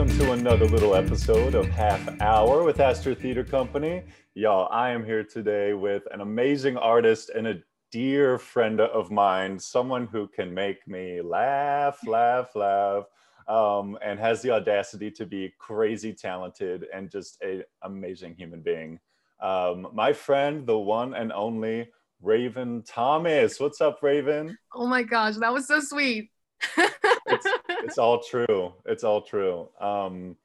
welcome 0.00 0.18
to 0.18 0.32
another 0.32 0.64
little 0.64 0.94
episode 0.94 1.54
of 1.54 1.68
Half 1.68 2.22
Hour 2.22 2.62
with 2.62 2.80
Astor 2.80 3.14
Theater 3.14 3.44
Company. 3.44 4.02
Y'all, 4.32 4.66
I 4.72 4.92
am 4.92 5.04
here 5.04 5.22
today 5.22 5.74
with 5.74 6.04
an 6.10 6.22
amazing 6.22 6.78
artist 6.78 7.28
and 7.28 7.46
a 7.46 7.58
dear 7.92 8.38
friend 8.38 8.80
of 8.80 9.10
mine, 9.10 9.58
someone 9.58 10.06
who 10.06 10.26
can 10.26 10.54
make 10.54 10.88
me 10.88 11.20
laugh, 11.20 11.98
laugh, 12.06 12.56
laugh, 12.56 13.04
um, 13.46 13.98
and 14.02 14.18
has 14.18 14.40
the 14.40 14.50
audacity 14.50 15.10
to 15.10 15.26
be 15.26 15.52
crazy 15.58 16.14
talented 16.14 16.86
and 16.94 17.10
just 17.10 17.36
an 17.42 17.64
amazing 17.82 18.34
human 18.34 18.62
being. 18.62 18.98
Um, 19.42 19.86
my 19.92 20.14
friend, 20.14 20.66
the 20.66 20.78
one 20.78 21.12
and 21.12 21.30
only 21.30 21.90
Raven 22.22 22.84
Thomas. 22.86 23.60
What's 23.60 23.82
up, 23.82 23.98
Raven? 24.02 24.56
Oh 24.74 24.86
my 24.86 25.02
gosh, 25.02 25.36
that 25.36 25.52
was 25.52 25.66
so 25.66 25.78
sweet. 25.78 26.30
it's, 26.78 27.46
it's 27.84 27.98
all 27.98 28.22
true. 28.22 28.72
It's 28.86 29.04
all 29.04 29.22
true. 29.22 29.68
Um, 29.80 30.36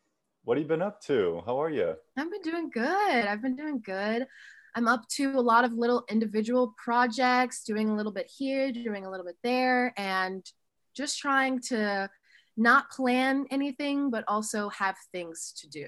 what 0.43 0.57
have 0.57 0.63
you 0.63 0.67
been 0.67 0.81
up 0.81 1.01
to? 1.03 1.41
How 1.45 1.61
are 1.61 1.69
you? 1.69 1.95
I've 2.17 2.31
been 2.31 2.41
doing 2.41 2.69
good. 2.69 3.25
I've 3.25 3.41
been 3.41 3.55
doing 3.55 3.81
good. 3.83 4.27
I'm 4.75 4.87
up 4.87 5.07
to 5.09 5.31
a 5.31 5.41
lot 5.41 5.63
of 5.63 5.73
little 5.73 6.03
individual 6.09 6.75
projects, 6.77 7.63
doing 7.63 7.89
a 7.89 7.95
little 7.95 8.11
bit 8.11 8.29
here, 8.37 8.71
doing 8.71 9.05
a 9.05 9.09
little 9.09 9.25
bit 9.25 9.37
there, 9.41 9.93
and 9.97 10.45
just 10.93 11.17
trying 11.17 11.61
to 11.61 12.09
not 12.57 12.89
plan 12.89 13.45
anything, 13.51 14.09
but 14.09 14.23
also 14.27 14.69
have 14.69 14.95
things 15.11 15.53
to 15.61 15.69
do. 15.69 15.87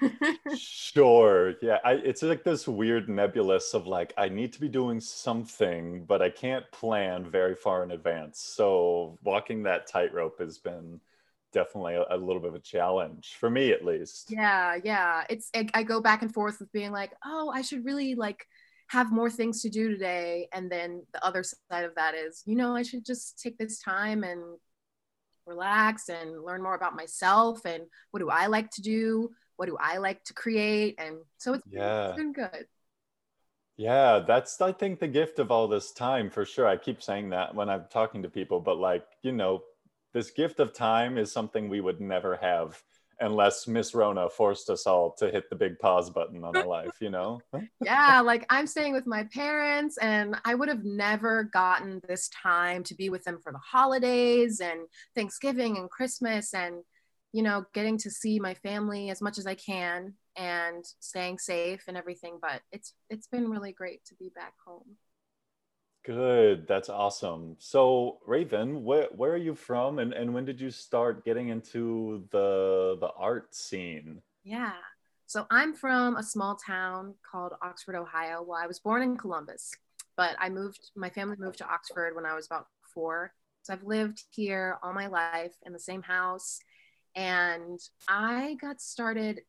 sure. 0.56 1.54
Yeah. 1.62 1.78
I, 1.84 1.92
it's 1.94 2.22
like 2.22 2.44
this 2.44 2.66
weird 2.68 3.08
nebulous 3.08 3.74
of 3.74 3.86
like, 3.86 4.12
I 4.16 4.28
need 4.28 4.52
to 4.54 4.60
be 4.60 4.68
doing 4.68 5.00
something, 5.00 6.04
but 6.04 6.22
I 6.22 6.30
can't 6.30 6.70
plan 6.72 7.30
very 7.30 7.54
far 7.54 7.82
in 7.82 7.90
advance. 7.90 8.40
So 8.40 9.18
walking 9.22 9.62
that 9.64 9.86
tightrope 9.86 10.38
has 10.40 10.58
been 10.58 11.00
definitely 11.54 11.94
a, 11.94 12.04
a, 12.10 12.16
little 12.16 12.42
bit 12.42 12.48
of 12.48 12.56
a 12.56 12.60
challenge 12.60 13.36
for 13.38 13.48
me 13.48 13.70
at 13.70 13.84
least 13.84 14.26
yeah 14.28 14.76
yeah 14.82 15.22
it's 15.30 15.50
I, 15.54 15.68
I 15.72 15.82
go 15.84 16.00
back 16.00 16.22
and 16.22 16.34
forth 16.34 16.58
with 16.58 16.70
being 16.72 16.90
like 16.90 17.12
oh 17.24 17.50
i 17.54 17.62
should 17.62 17.84
really 17.84 18.16
like 18.16 18.44
have 18.88 19.12
more 19.12 19.30
things 19.30 19.62
to 19.62 19.70
do 19.70 19.88
today 19.88 20.48
and 20.52 20.70
then 20.70 21.04
the 21.14 21.24
other 21.24 21.44
side 21.44 21.84
of 21.84 21.94
that 21.94 22.16
is 22.16 22.42
you 22.44 22.56
know 22.56 22.74
i 22.74 22.82
should 22.82 23.06
just 23.06 23.40
take 23.40 23.56
this 23.56 23.78
time 23.78 24.24
and 24.24 24.42
relax 25.46 26.08
and 26.08 26.42
learn 26.42 26.62
more 26.62 26.74
about 26.74 26.96
myself 26.96 27.64
and 27.64 27.84
what 28.10 28.20
do 28.20 28.28
i 28.28 28.46
like 28.46 28.70
to 28.70 28.82
do 28.82 29.30
what 29.56 29.66
do 29.66 29.76
i 29.80 29.98
like 29.98 30.22
to 30.24 30.34
create 30.34 30.94
and 30.98 31.16
so 31.38 31.54
it's, 31.54 31.64
yeah. 31.70 32.08
it's 32.08 32.16
been 32.16 32.32
good 32.32 32.66
yeah, 33.76 34.20
that's 34.20 34.60
I 34.60 34.72
think 34.72 35.00
the 35.00 35.08
gift 35.08 35.38
of 35.38 35.50
all 35.50 35.66
this 35.66 35.92
time 35.92 36.30
for 36.30 36.44
sure. 36.44 36.66
I 36.66 36.76
keep 36.76 37.02
saying 37.02 37.30
that 37.30 37.54
when 37.54 37.68
I'm 37.68 37.86
talking 37.90 38.22
to 38.22 38.28
people, 38.28 38.60
but 38.60 38.78
like, 38.78 39.04
you 39.22 39.32
know, 39.32 39.62
this 40.12 40.30
gift 40.30 40.60
of 40.60 40.72
time 40.72 41.18
is 41.18 41.32
something 41.32 41.68
we 41.68 41.80
would 41.80 42.00
never 42.00 42.36
have 42.36 42.80
unless 43.20 43.66
Miss 43.66 43.94
Rona 43.94 44.28
forced 44.28 44.70
us 44.70 44.86
all 44.86 45.12
to 45.18 45.30
hit 45.30 45.48
the 45.48 45.56
big 45.56 45.78
pause 45.78 46.10
button 46.10 46.44
on 46.44 46.56
our 46.56 46.66
life, 46.66 46.92
you 47.00 47.10
know? 47.10 47.40
yeah, 47.84 48.20
like 48.20 48.44
I'm 48.50 48.66
staying 48.66 48.92
with 48.92 49.06
my 49.06 49.24
parents 49.32 49.98
and 49.98 50.36
I 50.44 50.54
would 50.54 50.68
have 50.68 50.84
never 50.84 51.44
gotten 51.44 52.00
this 52.06 52.28
time 52.28 52.82
to 52.84 52.94
be 52.94 53.10
with 53.10 53.24
them 53.24 53.38
for 53.42 53.52
the 53.52 53.58
holidays 53.58 54.60
and 54.60 54.80
Thanksgiving 55.14 55.76
and 55.76 55.90
Christmas 55.90 56.54
and 56.54 56.82
you 57.34 57.42
know, 57.42 57.64
getting 57.74 57.98
to 57.98 58.10
see 58.12 58.38
my 58.38 58.54
family 58.54 59.10
as 59.10 59.20
much 59.20 59.38
as 59.38 59.46
I 59.46 59.56
can 59.56 60.14
and 60.36 60.84
staying 61.00 61.40
safe 61.40 61.82
and 61.88 61.96
everything, 61.96 62.38
but 62.40 62.62
it's 62.70 62.94
it's 63.10 63.26
been 63.26 63.50
really 63.50 63.72
great 63.72 64.04
to 64.04 64.14
be 64.14 64.30
back 64.36 64.52
home. 64.64 64.96
Good. 66.04 66.68
That's 66.68 66.88
awesome. 66.88 67.56
So, 67.58 68.18
Raven, 68.24 68.84
where, 68.84 69.08
where 69.16 69.32
are 69.32 69.36
you 69.36 69.56
from 69.56 69.98
and, 69.98 70.12
and 70.12 70.32
when 70.32 70.44
did 70.44 70.60
you 70.60 70.70
start 70.70 71.24
getting 71.24 71.48
into 71.48 72.24
the 72.30 72.98
the 73.00 73.10
art 73.18 73.52
scene? 73.52 74.22
Yeah. 74.44 74.74
So, 75.26 75.44
I'm 75.50 75.74
from 75.74 76.16
a 76.16 76.22
small 76.22 76.54
town 76.54 77.14
called 77.28 77.54
Oxford, 77.60 77.96
Ohio. 77.96 78.44
Well, 78.46 78.60
I 78.62 78.68
was 78.68 78.78
born 78.78 79.02
in 79.02 79.16
Columbus, 79.16 79.72
but 80.16 80.36
I 80.38 80.50
moved 80.50 80.78
my 80.94 81.10
family 81.10 81.34
moved 81.36 81.58
to 81.58 81.66
Oxford 81.66 82.14
when 82.14 82.26
I 82.26 82.36
was 82.36 82.46
about 82.46 82.66
4. 82.94 83.32
So, 83.62 83.72
I've 83.72 83.82
lived 83.82 84.22
here 84.30 84.78
all 84.84 84.92
my 84.92 85.08
life 85.08 85.56
in 85.66 85.72
the 85.72 85.80
same 85.80 86.02
house 86.02 86.60
and 87.14 87.80
I 88.08 88.56
got 88.60 88.80
started 88.80 89.40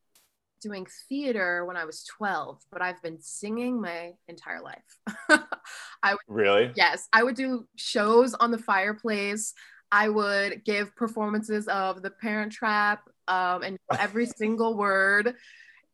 doing 0.62 0.88
theater 1.08 1.66
when 1.66 1.78
I 1.78 1.86
was 1.86 2.04
12, 2.18 2.60
but 2.72 2.82
I've 2.82 3.02
been 3.02 3.20
singing 3.22 3.80
my 3.82 4.14
entire 4.28 4.62
life. 4.62 5.00
I 6.04 6.14
would, 6.14 6.20
really? 6.28 6.72
Yes, 6.76 7.08
I 7.14 7.24
would 7.24 7.36
do 7.36 7.68
shows 7.76 8.34
on 8.34 8.52
the 8.52 8.58
fireplace. 8.58 9.54
I 9.92 10.10
would 10.10 10.66
give 10.66 10.96
performances 10.96 11.68
of 11.68 12.02
The 12.02 12.10
Parent 12.10 12.52
Trap 12.52 13.08
um, 13.28 13.64
and 13.64 13.78
every 14.00 14.26
single 14.26 14.76
word. 14.76 15.36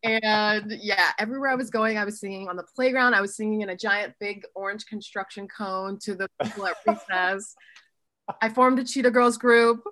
And 0.03 0.73
yeah, 0.81 1.11
everywhere 1.19 1.49
I 1.49 1.55
was 1.55 1.69
going, 1.69 1.97
I 1.97 2.05
was 2.05 2.19
singing 2.19 2.47
on 2.47 2.55
the 2.55 2.65
playground. 2.75 3.13
I 3.13 3.21
was 3.21 3.35
singing 3.35 3.61
in 3.61 3.69
a 3.69 3.75
giant, 3.75 4.13
big 4.19 4.43
orange 4.55 4.85
construction 4.85 5.47
cone 5.47 5.99
to 5.99 6.15
the 6.15 6.27
people 6.41 6.65
at 6.65 6.75
recess. 6.87 7.55
I 8.41 8.49
formed 8.49 8.79
a 8.79 8.83
Cheetah 8.83 9.11
Girls 9.11 9.37
group 9.37 9.83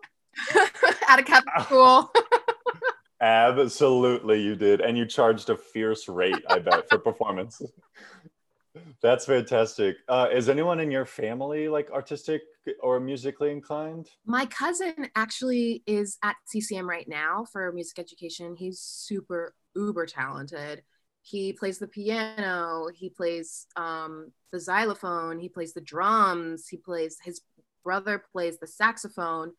at 1.08 1.20
a 1.20 1.24
Catholic 1.24 1.66
school. 1.66 2.12
Absolutely, 3.22 4.42
you 4.42 4.56
did. 4.56 4.82
And 4.82 4.98
you 4.98 5.06
charged 5.06 5.50
a 5.50 5.58
fierce 5.58 6.08
rate, 6.08 6.42
I 6.50 6.60
bet, 6.60 6.90
for 6.90 6.98
performance. 6.98 7.62
That's 9.02 9.26
fantastic. 9.26 9.98
Uh, 10.08 10.28
is 10.32 10.48
anyone 10.48 10.80
in 10.80 10.92
your 10.92 11.06
family 11.06 11.68
like 11.68 11.92
artistic 11.92 12.42
or 12.82 13.00
musically 13.00 13.52
inclined? 13.52 14.10
My 14.26 14.46
cousin 14.46 15.10
actually 15.16 15.84
is 15.86 16.18
at 16.24 16.36
CCM 16.46 16.88
right 16.88 17.08
now 17.08 17.46
for 17.52 17.72
music 17.72 18.00
education. 18.00 18.56
He's 18.56 18.80
super 18.80 19.54
uber 19.76 20.06
talented. 20.06 20.84
He 21.22 21.54
plays 21.54 21.80
the 21.80 21.88
piano, 21.88 22.88
he 22.94 23.10
plays 23.10 23.68
um, 23.76 24.32
the 24.52 24.60
xylophone, 24.60 25.40
he 25.40 25.50
plays 25.50 25.74
the 25.74 25.82
drums, 25.82 26.68
he 26.68 26.78
plays 26.78 27.18
his 27.22 27.42
brother 27.84 28.24
plays 28.32 28.58
the 28.60 28.68
saxophone. 28.68 29.52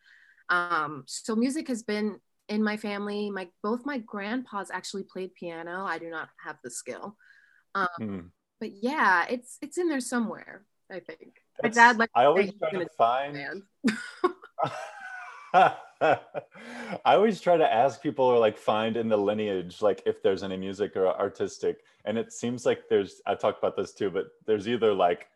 Um, 0.50 1.04
so 1.06 1.34
music 1.36 1.68
has 1.68 1.82
been 1.82 2.18
in 2.48 2.62
my 2.62 2.76
family. 2.76 3.30
My 3.30 3.48
both 3.62 3.86
my 3.86 3.98
grandpas 3.98 4.70
actually 4.70 5.04
played 5.04 5.34
piano. 5.34 5.84
I 5.84 5.98
do 5.98 6.10
not 6.10 6.28
have 6.44 6.58
the 6.62 6.70
skill. 6.70 7.16
Um, 7.74 7.88
mm. 8.00 8.24
But 8.58 8.72
yeah, 8.82 9.24
it's 9.30 9.56
it's 9.62 9.78
in 9.78 9.88
there 9.88 10.00
somewhere. 10.00 10.66
I 10.90 11.00
think 11.00 11.40
That's, 11.62 11.76
my 11.76 11.82
dad 11.82 11.98
like. 11.98 12.10
I 12.14 12.24
always 12.24 12.52
try 12.58 12.70
to 12.72 12.86
find. 12.98 13.62
I 17.02 17.14
always 17.14 17.40
try 17.40 17.56
to 17.56 17.72
ask 17.72 18.02
people 18.02 18.24
or 18.24 18.38
like 18.38 18.58
find 18.58 18.96
in 18.96 19.08
the 19.08 19.16
lineage 19.16 19.82
like 19.82 20.02
if 20.06 20.22
there's 20.22 20.42
any 20.42 20.56
music 20.56 20.96
or 20.96 21.06
artistic, 21.06 21.84
and 22.04 22.18
it 22.18 22.32
seems 22.32 22.66
like 22.66 22.88
there's. 22.88 23.22
I 23.26 23.36
talked 23.36 23.58
about 23.58 23.76
this 23.76 23.92
too, 23.92 24.10
but 24.10 24.26
there's 24.46 24.66
either 24.68 24.92
like 24.92 25.28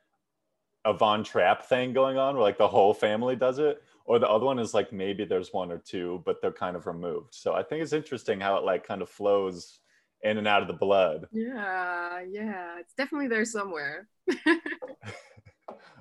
a 0.84 0.92
Von 0.92 1.24
Trapp 1.24 1.66
thing 1.66 1.92
going 1.92 2.18
on 2.18 2.34
where 2.34 2.42
like 2.42 2.58
the 2.58 2.68
whole 2.68 2.92
family 2.92 3.36
does 3.36 3.58
it, 3.58 3.82
or 4.04 4.18
the 4.18 4.28
other 4.28 4.44
one 4.44 4.58
is 4.58 4.74
like 4.74 4.92
maybe 4.92 5.24
there's 5.24 5.52
one 5.52 5.72
or 5.72 5.78
two 5.78 6.22
but 6.24 6.40
they're 6.40 6.52
kind 6.52 6.76
of 6.76 6.86
removed. 6.86 7.34
So 7.34 7.54
i 7.54 7.62
think 7.62 7.82
it's 7.82 7.92
interesting 7.92 8.40
how 8.40 8.56
it 8.56 8.64
like 8.64 8.86
kind 8.86 9.02
of 9.02 9.08
flows 9.08 9.80
in 10.22 10.38
and 10.38 10.48
out 10.48 10.62
of 10.62 10.68
the 10.68 10.74
blood. 10.74 11.26
Yeah 11.32 12.20
yeah 12.28 12.78
it's 12.78 12.94
definitely 12.94 13.28
there 13.28 13.44
somewhere. 13.44 14.08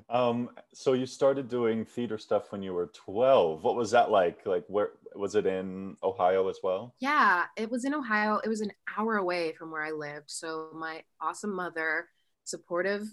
Um 0.09 0.49
so 0.73 0.93
you 0.93 1.07
started 1.07 1.47
doing 1.49 1.85
theater 1.85 2.19
stuff 2.19 2.51
when 2.51 2.61
you 2.61 2.73
were 2.73 2.91
12 2.93 3.63
what 3.63 3.75
was 3.75 3.91
that 3.91 4.11
like? 4.11 4.45
Like 4.45 4.65
where 4.67 4.91
was 5.15 5.33
it 5.35 5.45
in 5.45 5.95
ohio 6.03 6.49
as 6.49 6.59
well? 6.61 6.93
Yeah 6.99 7.45
it 7.57 7.71
was 7.71 7.83
in 7.85 7.95
ohio. 7.95 8.39
It 8.43 8.49
was 8.49 8.61
an 8.61 8.73
hour 8.95 9.17
away 9.17 9.53
from 9.53 9.71
where 9.71 9.81
i 9.81 9.91
lived. 9.91 10.29
So 10.29 10.69
my 10.75 11.03
awesome 11.19 11.55
mother 11.55 12.09
supportive 12.43 13.07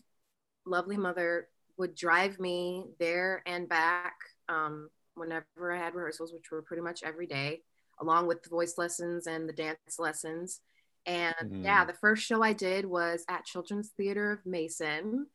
lovely 0.67 0.97
mother 0.97 1.49
would 1.81 1.95
drive 1.95 2.39
me 2.39 2.85
there 3.01 3.43
and 3.47 3.69
back 3.69 4.15
um, 4.49 4.91
whenever 5.15 5.73
I 5.73 5.79
had 5.79 5.95
rehearsals, 5.95 6.33
which 6.33 6.51
were 6.53 6.63
pretty 6.63 6.83
much 6.83 7.03
every 7.03 7.27
day, 7.27 7.63
along 8.01 8.27
with 8.27 8.43
the 8.43 8.51
voice 8.51 8.75
lessons 8.79 9.27
and 9.27 9.49
the 9.49 9.53
dance 9.53 9.99
lessons. 9.99 10.61
And 11.07 11.35
mm. 11.43 11.65
yeah, 11.65 11.85
the 11.85 11.95
first 11.95 12.23
show 12.23 12.43
I 12.43 12.53
did 12.53 12.85
was 12.85 13.25
at 13.29 13.47
Children's 13.47 13.91
Theater 13.97 14.31
of 14.31 14.47
Mason. 14.47 15.27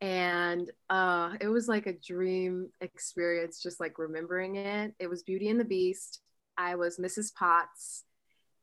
And 0.00 0.70
uh, 0.88 1.32
it 1.40 1.48
was 1.48 1.68
like 1.68 1.86
a 1.86 1.92
dream 1.92 2.70
experience, 2.80 3.62
just 3.62 3.80
like 3.80 3.98
remembering 3.98 4.56
it. 4.56 4.94
It 4.98 5.10
was 5.10 5.24
Beauty 5.24 5.50
and 5.50 5.60
the 5.60 5.64
Beast. 5.64 6.20
I 6.56 6.76
was 6.76 6.98
Mrs. 6.98 7.34
Potts. 7.34 8.04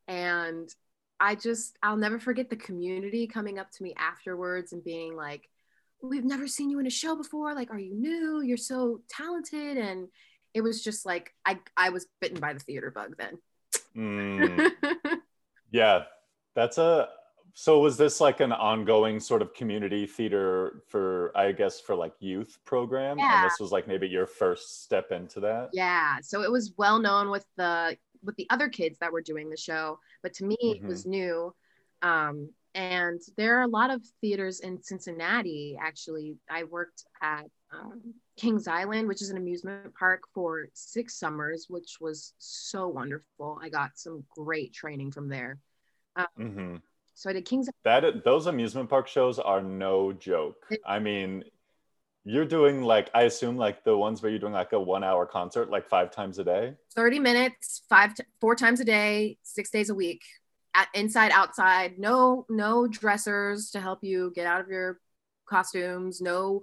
And 0.08 0.68
I 1.20 1.34
just, 1.34 1.76
I'll 1.82 1.96
never 1.96 2.18
forget 2.18 2.48
the 2.48 2.56
community 2.56 3.26
coming 3.26 3.58
up 3.58 3.70
to 3.72 3.82
me 3.82 3.94
afterwards 3.96 4.72
and 4.72 4.82
being 4.82 5.14
like, 5.14 5.48
we've 6.02 6.24
never 6.24 6.46
seen 6.46 6.70
you 6.70 6.78
in 6.78 6.86
a 6.86 6.90
show 6.90 7.16
before 7.16 7.54
like 7.54 7.70
are 7.70 7.78
you 7.78 7.94
new 7.94 8.40
you're 8.40 8.56
so 8.56 9.00
talented 9.08 9.76
and 9.76 10.08
it 10.54 10.60
was 10.60 10.82
just 10.82 11.04
like 11.04 11.34
i 11.44 11.58
i 11.76 11.90
was 11.90 12.06
bitten 12.20 12.40
by 12.40 12.52
the 12.52 12.60
theater 12.60 12.90
bug 12.90 13.14
then 13.18 13.38
mm. 13.96 14.70
yeah 15.70 16.02
that's 16.54 16.78
a 16.78 17.08
so 17.54 17.80
was 17.80 17.96
this 17.96 18.20
like 18.20 18.38
an 18.38 18.52
ongoing 18.52 19.18
sort 19.18 19.42
of 19.42 19.52
community 19.54 20.06
theater 20.06 20.82
for 20.88 21.32
i 21.36 21.50
guess 21.50 21.80
for 21.80 21.96
like 21.96 22.12
youth 22.20 22.58
program 22.64 23.18
yeah. 23.18 23.42
and 23.42 23.50
this 23.50 23.58
was 23.58 23.72
like 23.72 23.88
maybe 23.88 24.06
your 24.06 24.26
first 24.26 24.84
step 24.84 25.10
into 25.10 25.40
that 25.40 25.68
yeah 25.72 26.16
so 26.22 26.42
it 26.42 26.50
was 26.50 26.72
well 26.76 27.00
known 27.00 27.30
with 27.30 27.44
the 27.56 27.96
with 28.22 28.36
the 28.36 28.46
other 28.50 28.68
kids 28.68 28.98
that 28.98 29.12
were 29.12 29.20
doing 29.20 29.50
the 29.50 29.56
show, 29.56 29.98
but 30.22 30.34
to 30.34 30.44
me 30.44 30.56
mm-hmm. 30.62 30.84
it 30.84 30.88
was 30.88 31.02
mm-hmm. 31.02 31.10
new. 31.10 31.54
Um, 32.02 32.50
and 32.74 33.20
there 33.36 33.58
are 33.58 33.62
a 33.62 33.68
lot 33.68 33.90
of 33.90 34.02
theaters 34.20 34.60
in 34.60 34.82
Cincinnati. 34.82 35.76
Actually, 35.80 36.36
I 36.50 36.64
worked 36.64 37.04
at 37.22 37.44
um, 37.72 38.14
Kings 38.36 38.68
Island, 38.68 39.08
which 39.08 39.22
is 39.22 39.30
an 39.30 39.36
amusement 39.36 39.94
park, 39.98 40.22
for 40.34 40.68
six 40.74 41.18
summers, 41.18 41.66
which 41.68 41.98
was 42.00 42.34
so 42.38 42.88
wonderful. 42.88 43.58
I 43.62 43.68
got 43.68 43.90
some 43.94 44.24
great 44.36 44.72
training 44.72 45.12
from 45.12 45.28
there. 45.28 45.58
Um, 46.16 46.26
mm-hmm. 46.38 46.76
So 47.14 47.30
I 47.30 47.32
did 47.32 47.44
Kings. 47.44 47.68
That 47.84 48.24
those 48.24 48.46
amusement 48.46 48.88
park 48.88 49.08
shows 49.08 49.38
are 49.38 49.60
no 49.60 50.12
joke. 50.12 50.64
I 50.86 51.00
mean, 51.00 51.44
you're 52.24 52.44
doing 52.44 52.82
like 52.82 53.10
I 53.14 53.22
assume 53.22 53.56
like 53.56 53.82
the 53.84 53.96
ones 53.96 54.22
where 54.22 54.30
you're 54.30 54.38
doing 54.38 54.52
like 54.52 54.72
a 54.72 54.80
one 54.80 55.02
hour 55.02 55.26
concert 55.26 55.70
like 55.70 55.88
five 55.88 56.10
times 56.10 56.38
a 56.38 56.44
day. 56.44 56.74
Thirty 56.94 57.18
minutes, 57.18 57.82
five 57.88 58.14
t- 58.14 58.24
four 58.40 58.54
times 58.54 58.80
a 58.80 58.84
day, 58.84 59.38
six 59.42 59.70
days 59.70 59.90
a 59.90 59.94
week, 59.94 60.22
inside 60.94 61.32
outside. 61.32 61.98
No 61.98 62.46
no 62.48 62.86
dressers 62.86 63.70
to 63.70 63.80
help 63.80 64.02
you 64.02 64.32
get 64.34 64.46
out 64.46 64.60
of 64.60 64.68
your 64.68 65.00
costumes. 65.46 66.20
No 66.20 66.62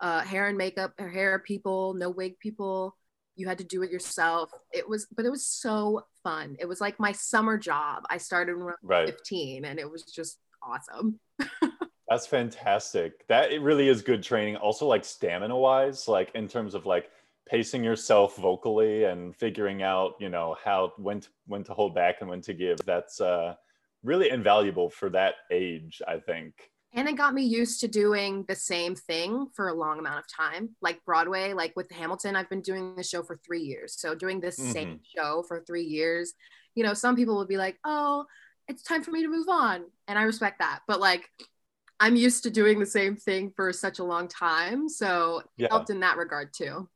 uh, 0.00 0.20
hair 0.20 0.48
and 0.48 0.58
makeup, 0.58 0.98
hair 0.98 1.38
people, 1.38 1.94
no 1.94 2.10
wig 2.10 2.38
people. 2.40 2.96
You 3.36 3.48
had 3.48 3.58
to 3.58 3.64
do 3.64 3.82
it 3.82 3.90
yourself. 3.90 4.50
It 4.72 4.86
was, 4.86 5.06
but 5.16 5.24
it 5.24 5.30
was 5.30 5.46
so 5.46 6.04
fun. 6.22 6.56
It 6.58 6.66
was 6.66 6.80
like 6.80 7.00
my 7.00 7.12
summer 7.12 7.56
job. 7.56 8.02
I 8.10 8.18
started 8.18 8.56
when 8.56 8.64
I 8.64 8.66
was 8.66 8.76
right. 8.82 9.06
15 9.06 9.64
and 9.64 9.78
it 9.78 9.90
was 9.90 10.02
just 10.02 10.38
awesome. 10.62 11.18
That's 12.08 12.26
fantastic. 12.26 13.26
That 13.28 13.52
it 13.52 13.62
really 13.62 13.88
is 13.88 14.02
good 14.02 14.22
training. 14.22 14.56
Also, 14.56 14.86
like 14.86 15.04
stamina 15.04 15.56
wise, 15.56 16.08
like 16.08 16.30
in 16.34 16.46
terms 16.46 16.74
of 16.74 16.84
like 16.84 17.10
pacing 17.52 17.84
yourself 17.84 18.34
vocally 18.36 19.04
and 19.04 19.36
figuring 19.36 19.82
out, 19.82 20.14
you 20.18 20.30
know, 20.30 20.56
how 20.64 20.90
when 20.96 21.20
to, 21.20 21.28
when 21.46 21.62
to 21.62 21.74
hold 21.74 21.94
back 21.94 22.16
and 22.22 22.30
when 22.30 22.40
to 22.40 22.54
give. 22.54 22.78
That's 22.86 23.20
uh, 23.20 23.54
really 24.02 24.30
invaluable 24.30 24.88
for 24.88 25.10
that 25.10 25.34
age, 25.50 26.00
I 26.08 26.18
think. 26.18 26.54
And 26.94 27.06
it 27.06 27.16
got 27.16 27.34
me 27.34 27.42
used 27.42 27.80
to 27.80 27.88
doing 27.88 28.46
the 28.48 28.54
same 28.54 28.94
thing 28.94 29.48
for 29.54 29.68
a 29.68 29.74
long 29.74 29.98
amount 29.98 30.20
of 30.20 30.24
time. 30.34 30.70
Like 30.80 31.04
Broadway, 31.04 31.52
like 31.52 31.74
with 31.76 31.90
Hamilton, 31.90 32.36
I've 32.36 32.48
been 32.48 32.62
doing 32.62 32.96
the 32.96 33.02
show 33.02 33.22
for 33.22 33.38
three 33.44 33.62
years. 33.62 33.96
So 33.98 34.14
doing 34.14 34.40
this 34.40 34.58
mm-hmm. 34.58 34.72
same 34.72 35.00
show 35.14 35.44
for 35.46 35.62
three 35.66 35.84
years, 35.84 36.32
you 36.74 36.82
know, 36.82 36.94
some 36.94 37.16
people 37.16 37.36
would 37.36 37.48
be 37.48 37.58
like, 37.58 37.78
oh, 37.84 38.24
it's 38.66 38.82
time 38.82 39.02
for 39.02 39.10
me 39.10 39.22
to 39.22 39.28
move 39.28 39.48
on. 39.50 39.84
And 40.08 40.18
I 40.18 40.22
respect 40.22 40.60
that. 40.60 40.80
But 40.88 41.00
like, 41.00 41.28
I'm 42.00 42.16
used 42.16 42.44
to 42.44 42.50
doing 42.50 42.80
the 42.80 42.86
same 42.86 43.16
thing 43.16 43.52
for 43.54 43.74
such 43.74 43.98
a 43.98 44.04
long 44.04 44.26
time. 44.26 44.88
So 44.88 45.42
yeah. 45.58 45.68
helped 45.70 45.90
in 45.90 46.00
that 46.00 46.16
regard 46.16 46.54
too. 46.54 46.88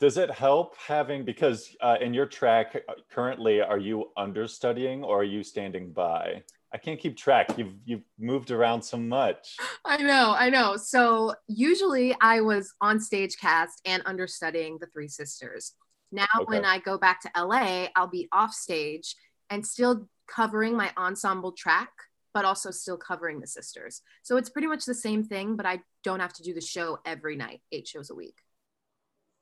Does 0.00 0.16
it 0.16 0.30
help 0.30 0.76
having, 0.76 1.24
because 1.24 1.74
uh, 1.80 1.96
in 2.00 2.14
your 2.14 2.26
track 2.26 2.76
uh, 2.88 2.92
currently, 3.10 3.60
are 3.60 3.78
you 3.78 4.10
understudying 4.16 5.02
or 5.02 5.20
are 5.20 5.24
you 5.24 5.42
standing 5.42 5.92
by? 5.92 6.44
I 6.72 6.78
can't 6.78 7.00
keep 7.00 7.16
track. 7.16 7.56
You've 7.56 7.74
you've 7.84 8.02
moved 8.18 8.50
around 8.50 8.82
so 8.82 8.98
much. 8.98 9.56
I 9.84 9.96
know, 9.96 10.34
I 10.36 10.50
know. 10.50 10.76
So 10.76 11.34
usually 11.48 12.14
I 12.20 12.42
was 12.42 12.72
on 12.80 13.00
stage 13.00 13.38
cast 13.38 13.80
and 13.86 14.02
understudying 14.06 14.78
the 14.78 14.86
three 14.86 15.08
sisters. 15.08 15.72
Now 16.12 16.26
okay. 16.36 16.44
when 16.44 16.64
I 16.64 16.78
go 16.78 16.98
back 16.98 17.20
to 17.22 17.30
LA, 17.36 17.86
I'll 17.96 18.06
be 18.06 18.28
off 18.32 18.52
stage 18.52 19.16
and 19.50 19.66
still 19.66 20.08
covering 20.26 20.76
my 20.76 20.92
ensemble 20.96 21.52
track, 21.52 21.90
but 22.34 22.44
also 22.44 22.70
still 22.70 22.98
covering 22.98 23.40
the 23.40 23.46
sisters. 23.46 24.02
So 24.22 24.36
it's 24.36 24.50
pretty 24.50 24.68
much 24.68 24.84
the 24.84 24.94
same 24.94 25.24
thing, 25.24 25.56
but 25.56 25.66
I 25.66 25.80
don't 26.04 26.20
have 26.20 26.34
to 26.34 26.42
do 26.42 26.52
the 26.52 26.60
show 26.60 26.98
every 27.04 27.34
night, 27.34 27.62
eight 27.72 27.88
shows 27.88 28.10
a 28.10 28.14
week. 28.14 28.36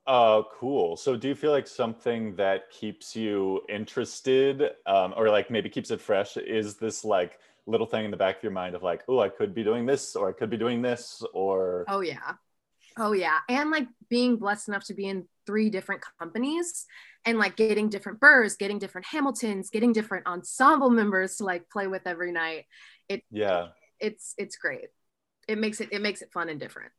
Oh, 0.09 0.45
cool. 0.53 0.95
So 0.95 1.17
do 1.17 1.27
you 1.27 1.35
feel 1.35 1.51
like 1.51 1.67
something 1.67 2.33
that 2.37 2.71
keeps 2.71 3.13
you 3.13 3.61
interested 3.67 4.71
um, 4.85 5.13
or 5.17 5.29
like 5.29 5.51
maybe 5.51 5.69
keeps 5.69 5.91
it 5.91 5.99
fresh 5.99 6.37
is 6.37 6.77
this 6.77 7.03
like 7.03 7.39
little 7.65 7.85
thing 7.85 8.05
in 8.05 8.11
the 8.11 8.17
back 8.17 8.37
of 8.37 8.43
your 8.43 8.53
mind 8.53 8.73
of 8.73 8.83
like, 8.83 9.03
oh, 9.09 9.19
I 9.19 9.27
could 9.27 9.53
be 9.53 9.65
doing 9.65 9.85
this 9.85 10.15
or 10.15 10.29
I 10.29 10.31
could 10.31 10.49
be 10.49 10.55
doing 10.55 10.81
this 10.81 11.21
or. 11.33 11.83
Oh, 11.89 11.99
yeah. 11.99 12.35
Oh, 12.97 13.11
yeah. 13.11 13.39
And 13.49 13.69
like 13.69 13.87
being 14.09 14.37
blessed 14.37 14.69
enough 14.69 14.85
to 14.85 14.93
be 14.93 15.07
in 15.07 15.25
three 15.45 15.69
different 15.69 16.01
companies 16.17 16.85
and 17.25 17.37
like 17.37 17.57
getting 17.57 17.89
different 17.89 18.21
burrs, 18.21 18.55
getting 18.55 18.79
different 18.79 19.07
Hamiltons, 19.07 19.69
getting 19.69 19.91
different 19.91 20.25
ensemble 20.25 20.89
members 20.89 21.35
to 21.35 21.43
like 21.43 21.69
play 21.69 21.87
with 21.87 22.03
every 22.05 22.31
night. 22.31 22.65
It, 23.09 23.23
yeah. 23.29 23.67
It's, 23.99 24.33
it's 24.37 24.55
great. 24.55 24.87
It 25.49 25.57
makes 25.57 25.81
it, 25.81 25.89
it 25.91 26.01
makes 26.01 26.21
it 26.21 26.31
fun 26.31 26.47
and 26.47 26.61
different. 26.61 26.93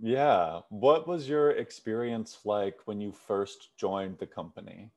Yeah. 0.00 0.60
What 0.68 1.08
was 1.08 1.28
your 1.28 1.50
experience 1.50 2.38
like 2.44 2.76
when 2.84 3.00
you 3.00 3.12
first 3.12 3.76
joined 3.76 4.18
the 4.18 4.26
company? 4.26 4.90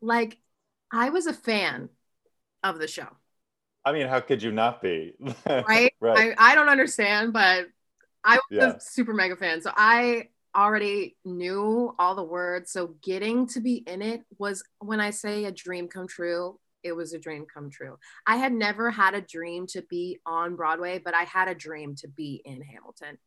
Like, 0.00 0.38
I 0.90 1.10
was 1.10 1.26
a 1.26 1.32
fan 1.32 1.88
of 2.62 2.78
the 2.78 2.88
show. 2.88 3.08
I 3.84 3.92
mean, 3.92 4.06
how 4.06 4.20
could 4.20 4.42
you 4.42 4.52
not 4.52 4.80
be? 4.80 5.14
right? 5.46 5.92
right. 6.00 6.34
I, 6.38 6.52
I 6.52 6.54
don't 6.54 6.68
understand, 6.68 7.32
but 7.32 7.66
I 8.24 8.36
was 8.36 8.42
yeah. 8.50 8.72
a 8.76 8.80
super 8.80 9.12
mega 9.12 9.36
fan. 9.36 9.60
So 9.60 9.70
I 9.76 10.28
already 10.56 11.16
knew 11.24 11.94
all 11.98 12.14
the 12.14 12.22
words. 12.22 12.70
So 12.70 12.94
getting 13.02 13.46
to 13.48 13.60
be 13.60 13.76
in 13.86 14.00
it 14.00 14.22
was 14.38 14.64
when 14.78 15.00
I 15.00 15.10
say 15.10 15.44
a 15.44 15.52
dream 15.52 15.88
come 15.88 16.06
true, 16.06 16.58
it 16.84 16.92
was 16.92 17.12
a 17.12 17.18
dream 17.18 17.46
come 17.52 17.70
true. 17.70 17.98
I 18.26 18.36
had 18.36 18.52
never 18.52 18.90
had 18.90 19.14
a 19.14 19.20
dream 19.20 19.66
to 19.68 19.82
be 19.82 20.20
on 20.24 20.54
Broadway, 20.54 21.00
but 21.02 21.14
I 21.14 21.22
had 21.22 21.48
a 21.48 21.54
dream 21.54 21.96
to 21.96 22.08
be 22.08 22.42
in 22.44 22.62
Hamilton. 22.62 23.18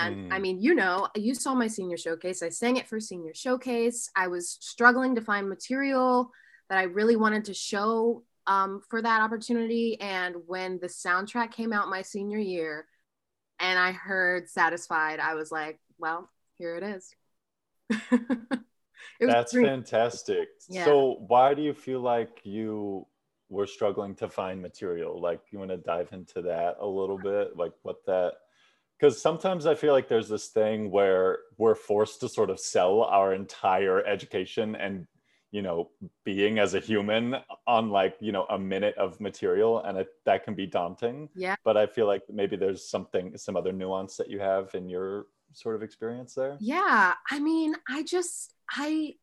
And 0.00 0.30
mm. 0.30 0.32
I 0.32 0.40
mean, 0.40 0.60
you 0.60 0.74
know, 0.74 1.08
you 1.14 1.34
saw 1.34 1.54
my 1.54 1.68
senior 1.68 1.96
showcase. 1.96 2.42
I 2.42 2.48
sang 2.48 2.76
it 2.76 2.88
for 2.88 2.98
senior 2.98 3.32
showcase. 3.32 4.10
I 4.16 4.26
was 4.26 4.58
struggling 4.60 5.14
to 5.14 5.20
find 5.20 5.48
material 5.48 6.32
that 6.68 6.78
I 6.78 6.82
really 6.82 7.16
wanted 7.16 7.44
to 7.46 7.54
show 7.54 8.24
um, 8.48 8.82
for 8.88 9.00
that 9.00 9.22
opportunity. 9.22 10.00
And 10.00 10.36
when 10.46 10.80
the 10.80 10.88
soundtrack 10.88 11.52
came 11.52 11.72
out 11.72 11.88
my 11.88 12.02
senior 12.02 12.38
year 12.38 12.86
and 13.60 13.78
I 13.78 13.92
heard 13.92 14.48
Satisfied, 14.48 15.20
I 15.20 15.34
was 15.34 15.52
like, 15.52 15.78
well, 15.98 16.28
here 16.56 16.76
it 16.76 16.82
is. 16.82 17.14
That's 19.20 19.52
fantastic. 19.52 20.48
Yeah. 20.68 20.84
So 20.84 21.24
why 21.26 21.54
do 21.54 21.62
you 21.62 21.74
feel 21.74 22.00
like 22.00 22.40
you 22.44 23.06
were 23.48 23.66
struggling 23.66 24.14
to 24.16 24.28
find 24.28 24.60
material? 24.60 25.20
Like 25.20 25.40
you 25.50 25.58
want 25.58 25.70
to 25.70 25.76
dive 25.78 26.08
into 26.12 26.42
that 26.42 26.76
a 26.80 26.86
little 26.86 27.18
bit, 27.18 27.56
like 27.56 27.72
what 27.82 28.04
that 28.06 28.34
because 28.98 29.20
sometimes 29.20 29.66
I 29.66 29.74
feel 29.74 29.92
like 29.92 30.08
there's 30.08 30.28
this 30.28 30.48
thing 30.48 30.90
where 30.90 31.38
we're 31.56 31.74
forced 31.74 32.20
to 32.20 32.28
sort 32.28 32.50
of 32.50 32.58
sell 32.58 33.02
our 33.02 33.32
entire 33.32 34.04
education 34.04 34.74
and 34.74 35.06
you 35.50 35.62
know 35.62 35.90
being 36.24 36.58
as 36.58 36.74
a 36.74 36.80
human 36.80 37.36
on 37.66 37.90
like 37.90 38.16
you 38.20 38.32
know 38.32 38.44
a 38.50 38.58
minute 38.58 38.94
of 38.98 39.18
material 39.20 39.82
and 39.82 39.98
it, 39.98 40.08
that 40.26 40.44
can 40.44 40.54
be 40.54 40.66
daunting 40.66 41.26
yeah 41.34 41.56
but 41.64 41.74
i 41.74 41.86
feel 41.86 42.06
like 42.06 42.22
maybe 42.30 42.54
there's 42.54 42.90
something 42.90 43.34
some 43.36 43.56
other 43.56 43.72
nuance 43.72 44.16
that 44.16 44.28
you 44.28 44.38
have 44.38 44.74
in 44.74 44.90
your 44.90 45.24
sort 45.52 45.74
of 45.74 45.82
experience 45.82 46.34
there 46.34 46.58
yeah 46.60 47.14
i 47.30 47.38
mean 47.38 47.74
i 47.88 48.02
just 48.02 48.52
I 48.70 49.14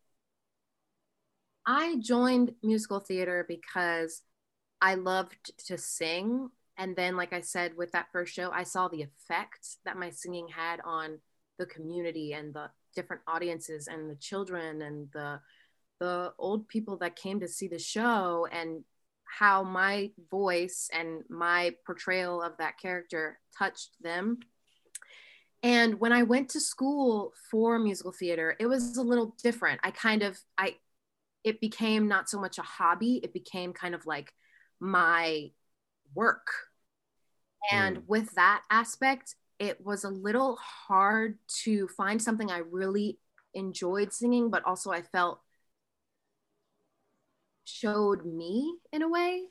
I 1.66 1.98
joined 2.00 2.54
musical 2.62 3.00
theater 3.00 3.46
because 3.48 4.22
I 4.82 4.96
loved 4.96 5.52
to 5.68 5.78
sing. 5.78 6.50
And 6.78 6.96
then, 6.96 7.16
like 7.16 7.34
I 7.34 7.42
said, 7.42 7.76
with 7.76 7.92
that 7.94 8.12
first 8.12 8.34
show, 8.34 8.52
I 8.52 8.64
saw 8.64 8.88
the 8.88 9.02
effect 9.02 9.78
that 9.86 9.98
my 9.98 10.10
singing 10.10 10.48
had 10.48 10.80
on 10.84 11.20
the 11.58 11.66
community 11.66 12.34
and 12.34 12.54
the 12.54 12.70
different 12.96 13.22
audiences 13.28 13.88
and 13.88 14.10
the 14.10 14.16
children 14.16 14.82
and 14.82 15.10
the 15.14 15.40
the 16.00 16.34
old 16.38 16.68
people 16.68 16.98
that 16.98 17.16
came 17.16 17.40
to 17.40 17.48
see 17.48 17.70
the 17.70 17.80
show 17.80 18.46
and 18.52 18.84
how 19.24 19.64
my 19.64 20.12
voice 20.30 20.90
and 20.92 21.24
my 21.30 21.74
portrayal 21.86 22.42
of 22.42 22.58
that 22.58 22.78
character 22.78 23.40
touched 23.58 23.92
them 24.02 24.38
and 25.64 26.00
when 26.00 26.14
I 26.14 26.24
went 26.24 26.50
to 26.50 26.60
school 26.60 27.34
for 27.50 27.80
musical 27.80 28.12
theater, 28.12 28.56
it 28.60 28.68
was 28.68 28.98
a 28.98 29.02
little 29.02 29.36
different. 29.42 29.80
I 29.84 29.92
kind 29.92 30.22
of, 30.22 30.40
I, 30.58 30.76
it 31.44 31.62
became 31.62 32.08
not 32.08 32.30
so 32.30 32.40
much 32.40 32.58
a 32.58 32.64
hobby, 32.64 33.20
it 33.24 33.34
became 33.34 33.74
kind 33.74 33.96
of 33.96 34.06
like 34.06 34.34
my 34.80 35.52
work. 36.14 36.48
And 37.72 37.98
mm. 37.98 38.04
with 38.08 38.34
that 38.36 38.62
aspect, 38.70 39.36
it 39.60 39.84
was 39.84 40.04
a 40.04 40.10
little 40.10 40.58
hard 40.58 41.38
to 41.64 41.88
find 41.90 42.22
something 42.22 42.52
I 42.52 42.60
really 42.60 43.20
enjoyed 43.54 44.14
singing, 44.14 44.50
but 44.50 44.64
also 44.66 44.92
I 44.92 45.02
felt 45.02 45.40
showed 47.64 48.26
me 48.26 48.76
in 48.92 49.02
a 49.02 49.10
way. 49.10 49.44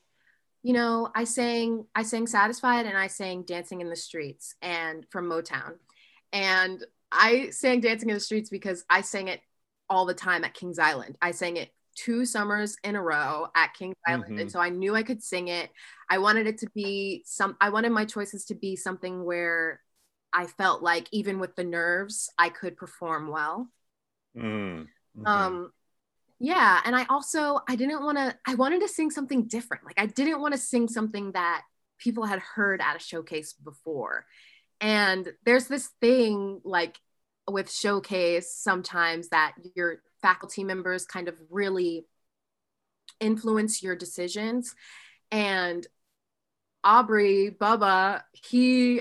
You 0.63 0.73
know, 0.73 1.11
I 1.15 1.25
sang 1.25 1.87
I 1.95 2.03
sang 2.03 2.27
Satisfied 2.27 2.87
and 2.87 2.97
I 2.97 3.09
sang 3.09 3.43
Dancing 3.43 3.81
in 3.81 3.91
the 3.91 3.97
Streets 3.97 4.55
and 4.63 5.05
from 5.11 5.27
Motown. 5.27 5.75
And 6.35 6.85
I 7.11 7.49
sang 7.51 7.81
Dancing 7.81 8.11
in 8.11 8.15
the 8.15 8.21
Streets 8.21 8.51
because 8.51 8.85
I 8.91 9.01
sang 9.01 9.29
it 9.29 9.41
all 9.89 10.05
the 10.05 10.15
time 10.15 10.45
at 10.45 10.53
Kings 10.53 10.79
Island. 10.79 11.17
I 11.23 11.31
sang 11.31 11.57
it 11.57 11.71
two 11.97 12.27
summers 12.27 12.77
in 12.85 12.97
a 12.97 13.03
row 13.03 13.47
at 13.55 13.73
Kings 13.75 13.95
Island. 14.07 14.33
Mm-hmm. 14.33 14.41
And 14.41 14.53
so 14.53 14.59
I 14.59 14.69
knew 14.69 14.95
I 14.95 15.05
could 15.05 15.23
sing 15.23 15.49
it. 15.49 15.71
I 16.11 16.19
wanted 16.19 16.47
it 16.47 16.59
to 16.59 16.69
be 16.75 17.23
some, 17.25 17.57
I 17.61 17.71
wanted 17.71 17.93
my 17.93 18.05
choices 18.05 18.45
to 18.47 18.55
be 18.55 18.77
something 18.77 19.25
where 19.25 19.81
I 20.33 20.47
felt 20.47 20.83
like 20.83 21.09
even 21.13 21.39
with 21.39 21.55
the 21.55 21.65
nerves, 21.65 22.29
I 22.37 22.49
could 22.49 22.77
perform 22.77 23.29
well. 23.29 23.69
Mm-hmm. 24.37 25.27
Um, 25.27 25.71
yeah 26.41 26.81
and 26.85 26.97
i 26.97 27.05
also 27.09 27.61
i 27.69 27.77
didn't 27.77 28.03
want 28.03 28.19
to 28.19 28.35
i 28.47 28.55
wanted 28.55 28.81
to 28.81 28.89
sing 28.89 29.11
something 29.11 29.47
different 29.47 29.85
like 29.85 29.99
i 29.99 30.07
didn't 30.07 30.41
want 30.41 30.53
to 30.53 30.59
sing 30.59 30.89
something 30.89 31.33
that 31.33 31.63
people 31.99 32.25
had 32.25 32.41
heard 32.41 32.81
at 32.81 32.97
a 32.97 32.99
showcase 32.99 33.53
before 33.53 34.27
and 34.81 35.33
there's 35.45 35.67
this 35.67 35.89
thing 36.01 36.61
like 36.65 36.99
with 37.49 37.71
showcase 37.71 38.55
sometimes 38.55 39.29
that 39.29 39.55
your 39.75 40.03
faculty 40.23 40.65
members 40.65 41.05
kind 41.05 41.29
of 41.29 41.35
really 41.51 42.07
influence 43.21 43.83
your 43.83 43.97
decisions. 43.97 44.75
And 45.31 45.87
aubrey 46.85 47.51
bubba 47.51 48.21
he 48.33 49.01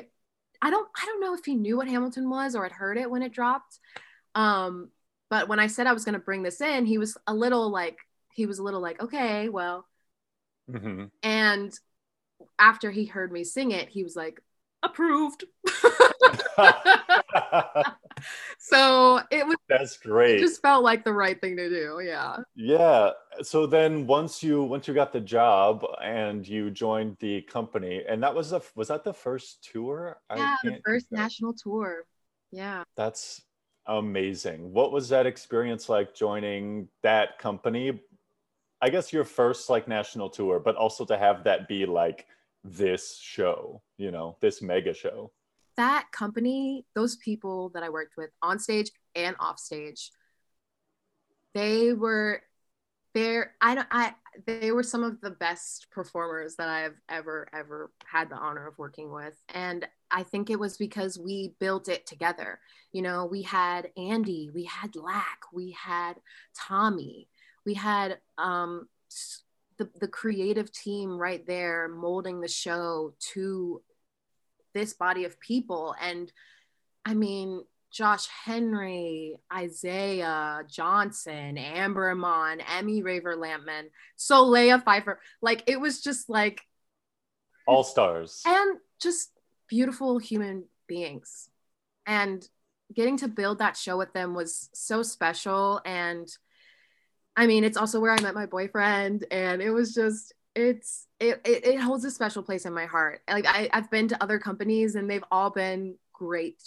i 0.62 0.70
don't 0.70 0.88
i 0.96 1.06
don't 1.06 1.20
know 1.20 1.34
if 1.34 1.44
he 1.44 1.54
knew 1.54 1.76
what 1.76 1.86
hamilton 1.90 2.30
was 2.30 2.56
or 2.56 2.64
had 2.64 2.72
heard 2.72 2.98
it 2.98 3.12
when 3.12 3.22
it 3.22 3.34
dropped. 3.34 3.78
Um 4.36 4.90
but 5.30 5.50
when 5.50 5.60
i 5.60 5.68
said 5.68 5.86
i 5.86 5.92
was 5.92 6.06
going 6.06 6.14
to 6.14 6.20
bring 6.20 6.44
this 6.44 6.62
in 6.62 6.86
he 6.86 6.98
was 6.98 7.18
a 7.28 7.34
little 7.34 7.70
like 7.70 7.98
he 8.32 8.46
was 8.46 8.60
a 8.60 8.64
little 8.64 8.80
like 8.82 9.02
okay 9.02 9.50
well. 9.50 9.86
Mm-hmm. 10.72 11.08
and 11.22 11.78
after 12.58 12.90
he 12.90 13.04
heard 13.04 13.34
me 13.34 13.44
sing 13.44 13.72
it 13.72 13.90
he 13.90 14.02
was 14.02 14.16
like 14.16 14.40
approved 14.84 15.46
so 18.60 19.20
it 19.32 19.46
was 19.46 19.56
That's 19.70 19.96
it 19.96 20.04
great. 20.04 20.40
just 20.40 20.62
felt 20.62 20.84
like 20.84 21.04
the 21.04 21.14
right 21.14 21.40
thing 21.40 21.58
to 21.58 21.70
do 21.70 22.02
yeah 22.04 22.38
Yeah. 22.56 23.12
So 23.42 23.66
then 23.66 24.06
once 24.08 24.44
you 24.44 24.64
once 24.64 24.88
you 24.88 24.94
got 24.94 25.12
the 25.12 25.20
job 25.22 25.84
and 26.02 26.48
you 26.48 26.70
joined 26.70 27.18
the 27.20 27.42
company, 27.44 28.04
and 28.08 28.22
that 28.24 28.36
was 28.36 28.52
the 28.52 28.62
was 28.76 28.90
that 28.90 29.04
the 29.04 29.14
first 29.14 29.68
tour? 29.72 30.20
Yeah 30.36 30.56
the 30.64 30.80
first 30.86 31.12
national 31.12 31.54
tour 31.54 32.04
yeah 32.52 32.84
That's 32.96 33.42
amazing. 33.88 34.72
What 34.72 34.92
was 34.92 35.10
that 35.10 35.26
experience 35.26 35.90
like 35.90 36.14
joining 36.16 36.88
that 37.02 37.40
company? 37.40 38.00
I 38.82 38.90
guess 38.90 39.12
your 39.14 39.24
first 39.24 39.70
like 39.70 39.88
national 39.88 40.30
tour, 40.30 40.60
but 40.60 40.76
also 40.76 41.06
to 41.06 41.18
have 41.18 41.44
that 41.46 41.68
be 41.68 41.86
like 41.86 42.28
this 42.64 43.18
show, 43.20 43.82
you 43.98 44.12
know, 44.12 44.38
this 44.42 44.62
mega 44.62 44.94
show. 44.94 45.32
that 45.76 46.08
company 46.12 46.86
those 46.94 47.16
people 47.18 47.70
that 47.74 47.82
i 47.84 47.90
worked 47.90 48.16
with 48.16 48.30
on 48.44 48.60
stage 48.60 48.92
and 49.16 49.36
off 49.40 49.58
stage 49.58 50.12
they 51.56 51.94
were 51.94 52.42
there 53.16 53.54
i 53.62 53.76
don't 53.76 53.88
i 53.92 54.14
they 54.46 54.72
were 54.72 54.84
some 54.84 55.04
of 55.04 55.20
the 55.22 55.30
best 55.32 55.88
performers 55.92 56.56
that 56.56 56.70
i've 56.70 56.96
ever 57.10 57.48
ever 57.54 57.92
had 58.06 58.30
the 58.30 58.36
honor 58.36 58.68
of 58.68 58.78
working 58.78 59.12
with. 59.12 59.36
And 59.54 59.88
i 60.12 60.24
think 60.24 60.50
it 60.50 60.60
was 60.60 60.78
because 60.78 61.18
we 61.20 61.54
built 61.60 61.88
it 61.90 62.06
together. 62.08 62.60
You 62.92 63.02
know 63.02 63.26
we 63.26 63.42
had 63.44 63.90
andy 63.98 64.50
we 64.54 64.64
had 64.66 64.96
lac 64.96 65.40
we 65.52 65.72
had 65.72 66.14
tommy 66.56 67.28
we 67.66 67.74
had 67.76 68.20
um 68.38 68.88
the, 69.78 69.90
the 70.00 70.08
creative 70.08 70.72
team 70.72 71.18
right 71.18 71.46
there 71.46 71.88
molding 71.88 72.42
the 72.42 72.48
show 72.48 73.14
to 73.34 73.82
this 74.74 74.94
body 74.94 75.26
of 75.26 75.40
people. 75.40 75.96
And 76.02 76.32
i 77.06 77.14
mean 77.14 77.64
josh 77.92 78.28
henry 78.46 79.36
isaiah 79.54 80.62
johnson 80.68 81.58
amber 81.58 82.10
iman 82.12 82.62
emmy 82.62 83.04
raver 83.04 83.36
lampman 83.36 83.84
solea 84.18 84.84
pfeiffer 84.84 85.20
like 85.42 85.64
it 85.68 85.80
was 85.80 86.02
just 86.02 86.30
like 86.30 86.62
All 87.68 87.84
stars. 87.84 88.42
and 88.48 88.80
just 89.02 89.30
beautiful 89.68 90.20
human 90.20 90.66
beings. 90.88 91.50
And 92.06 92.48
getting 92.94 93.18
to 93.18 93.28
build 93.28 93.60
that 93.60 93.78
show 93.78 93.98
with 93.98 94.14
them 94.14 94.34
was 94.36 94.70
so 94.74 95.02
special. 95.04 95.82
And 95.86 96.28
i 97.36 97.46
mean 97.48 97.64
it's 97.64 97.78
also 97.78 98.00
where 98.00 98.12
i 98.12 98.22
met 98.22 98.34
my 98.36 98.46
boyfriend 98.46 99.26
and 99.32 99.62
it 99.62 99.72
was 99.72 99.94
just 99.94 100.34
it's 100.56 101.08
it, 101.20 101.42
it, 101.46 101.66
it 101.66 101.80
holds 101.80 102.06
a 102.06 102.12
special 102.12 102.44
place 102.44 102.66
in 102.66 102.74
my 102.74 102.86
heart 102.86 103.22
like 103.30 103.46
I, 103.48 103.70
i've 103.74 103.90
been 103.90 104.08
to 104.10 104.22
other 104.24 104.40
companies 104.40 104.96
and 104.96 105.10
they've 105.10 105.24
all 105.32 105.50
been 105.50 105.96
great 106.14 106.62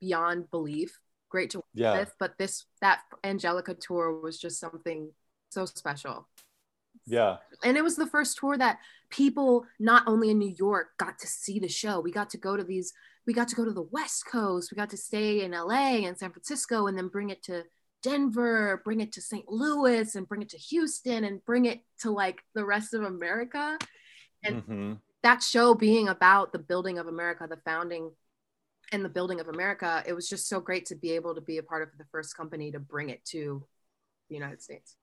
beyond 0.00 0.50
belief 0.50 0.98
great 1.28 1.50
to 1.50 1.58
work 1.58 1.66
Yeah. 1.74 1.98
with 1.98 2.12
but 2.18 2.36
this 2.38 2.64
that 2.80 3.00
angelica 3.22 3.74
tour 3.74 4.20
was 4.20 4.38
just 4.38 4.58
something 4.58 5.10
so 5.50 5.66
special 5.66 6.26
Yeah. 7.06 7.36
and 7.62 7.76
it 7.76 7.84
was 7.84 7.96
the 7.96 8.06
first 8.06 8.38
tour 8.38 8.56
that 8.58 8.78
people 9.10 9.64
not 9.78 10.02
only 10.06 10.30
in 10.30 10.38
New 10.38 10.54
York 10.58 10.88
got 10.98 11.18
to 11.20 11.26
see 11.26 11.58
the 11.58 11.68
show. 11.68 11.98
We 12.00 12.10
got 12.12 12.28
to 12.30 12.36
go 12.36 12.58
to 12.58 12.62
these, 12.62 12.92
we 13.26 13.32
got 13.32 13.48
to 13.48 13.56
go 13.56 13.64
to 13.64 13.72
the 13.72 13.88
West 13.90 14.26
Coast, 14.30 14.70
we 14.70 14.76
got 14.76 14.90
to 14.90 14.98
stay 14.98 15.42
in 15.44 15.52
LA 15.52 16.04
and 16.06 16.18
San 16.18 16.30
Francisco, 16.30 16.86
and 16.88 16.98
then 16.98 17.08
bring 17.08 17.30
it 17.30 17.42
to 17.44 17.64
Denver, 18.02 18.80
bring 18.84 19.00
it 19.00 19.12
to 19.12 19.22
St. 19.22 19.48
Louis, 19.48 20.14
and 20.14 20.28
bring 20.28 20.42
it 20.42 20.50
to 20.50 20.58
Houston, 20.58 21.24
and 21.24 21.44
bring 21.44 21.66
it 21.66 21.80
to 22.00 22.10
like 22.10 22.42
the 22.54 22.64
rest 22.64 22.94
of 22.94 23.02
America. 23.02 23.78
And 24.44 24.62
hmm 24.62 24.92
that 25.22 25.42
show 25.42 25.74
being 25.74 26.08
about 26.08 26.52
the 26.52 26.58
building 26.58 26.98
of 26.98 27.06
America, 27.06 27.46
the 27.48 27.58
founding 27.64 28.12
and 28.92 29.04
the 29.04 29.08
building 29.08 29.40
of 29.40 29.48
America, 29.48 30.02
it 30.06 30.12
was 30.12 30.28
just 30.28 30.48
so 30.48 30.60
great 30.60 30.86
to 30.86 30.94
be 30.94 31.12
able 31.12 31.34
to 31.34 31.40
be 31.40 31.58
a 31.58 31.62
part 31.62 31.82
of 31.82 31.88
the 31.98 32.04
first 32.10 32.36
company 32.36 32.70
to 32.70 32.78
bring 32.78 33.10
it 33.10 33.24
to 33.26 33.62
the 34.28 34.34
United 34.34 34.62
States. 34.62 34.96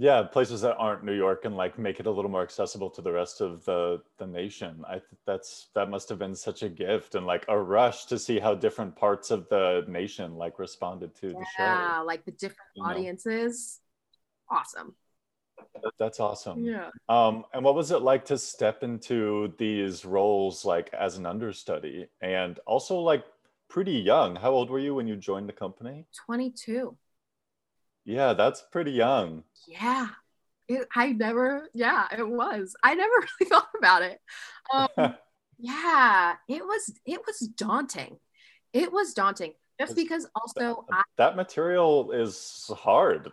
Yeah, 0.00 0.22
places 0.22 0.62
that 0.62 0.76
aren't 0.78 1.04
New 1.04 1.12
York 1.12 1.44
and 1.44 1.58
like 1.58 1.78
make 1.78 2.00
it 2.00 2.06
a 2.06 2.10
little 2.10 2.30
more 2.30 2.40
accessible 2.42 2.88
to 2.88 3.02
the 3.02 3.12
rest 3.12 3.42
of 3.42 3.66
the 3.66 4.00
the 4.16 4.26
nation. 4.26 4.82
I 4.88 4.92
th- 4.94 5.04
that's 5.26 5.68
that 5.74 5.90
must 5.90 6.08
have 6.08 6.18
been 6.18 6.34
such 6.34 6.62
a 6.62 6.70
gift 6.70 7.16
and 7.16 7.26
like 7.26 7.44
a 7.48 7.58
rush 7.60 8.06
to 8.06 8.18
see 8.18 8.38
how 8.38 8.54
different 8.54 8.96
parts 8.96 9.30
of 9.30 9.46
the 9.50 9.84
nation 9.88 10.36
like 10.36 10.58
responded 10.58 11.14
to 11.16 11.28
the 11.28 11.44
show. 11.54 11.64
Yeah, 11.64 12.00
like 12.00 12.24
the 12.24 12.30
different 12.30 12.70
you 12.76 12.82
know? 12.82 12.88
audiences. 12.88 13.80
Awesome. 14.48 14.94
That's 15.98 16.18
awesome. 16.18 16.64
Yeah. 16.64 16.88
Um, 17.10 17.44
and 17.52 17.62
what 17.62 17.74
was 17.74 17.90
it 17.90 18.00
like 18.00 18.24
to 18.26 18.38
step 18.38 18.82
into 18.82 19.52
these 19.58 20.06
roles 20.06 20.64
like 20.64 20.90
as 20.94 21.18
an 21.18 21.26
understudy 21.26 22.06
and 22.22 22.58
also 22.66 22.96
like 22.96 23.24
pretty 23.68 23.98
young? 23.98 24.34
How 24.34 24.50
old 24.50 24.70
were 24.70 24.78
you 24.78 24.94
when 24.94 25.06
you 25.06 25.16
joined 25.16 25.46
the 25.46 25.52
company? 25.52 26.06
22. 26.24 26.96
Yeah, 28.10 28.32
that's 28.32 28.62
pretty 28.72 28.90
young. 28.90 29.44
Yeah. 29.68 30.08
It, 30.68 30.86
I 30.94 31.12
never, 31.12 31.68
yeah, 31.74 32.06
it 32.16 32.28
was. 32.28 32.74
I 32.82 32.94
never 32.94 33.14
really 33.40 33.50
thought 33.50 33.68
about 33.78 34.02
it. 34.02 34.20
Um, 34.74 34.88
yeah, 35.58 36.34
it 36.48 36.64
was, 36.64 36.92
it 37.06 37.20
was 37.26 37.38
daunting. 37.38 38.18
It 38.72 38.92
was 38.92 39.14
daunting 39.14 39.52
just 39.80 39.96
because 39.96 40.26
also 40.34 40.84
I, 40.92 41.02
that 41.16 41.36
material 41.36 42.12
is 42.12 42.70
hard. 42.76 43.32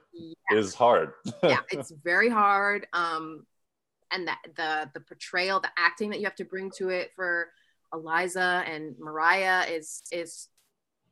Is 0.51 0.73
hard. 0.73 1.11
yeah, 1.43 1.59
it's 1.69 1.91
very 2.03 2.29
hard. 2.29 2.87
Um, 2.93 3.45
and 4.11 4.27
that 4.27 4.39
the 4.55 4.89
the 4.93 5.01
portrayal, 5.01 5.59
the 5.59 5.69
acting 5.77 6.11
that 6.11 6.19
you 6.19 6.25
have 6.25 6.35
to 6.35 6.45
bring 6.45 6.71
to 6.77 6.89
it 6.89 7.11
for 7.15 7.49
Eliza 7.93 8.63
and 8.65 8.95
Maria 8.97 9.65
is 9.69 10.01
is 10.11 10.47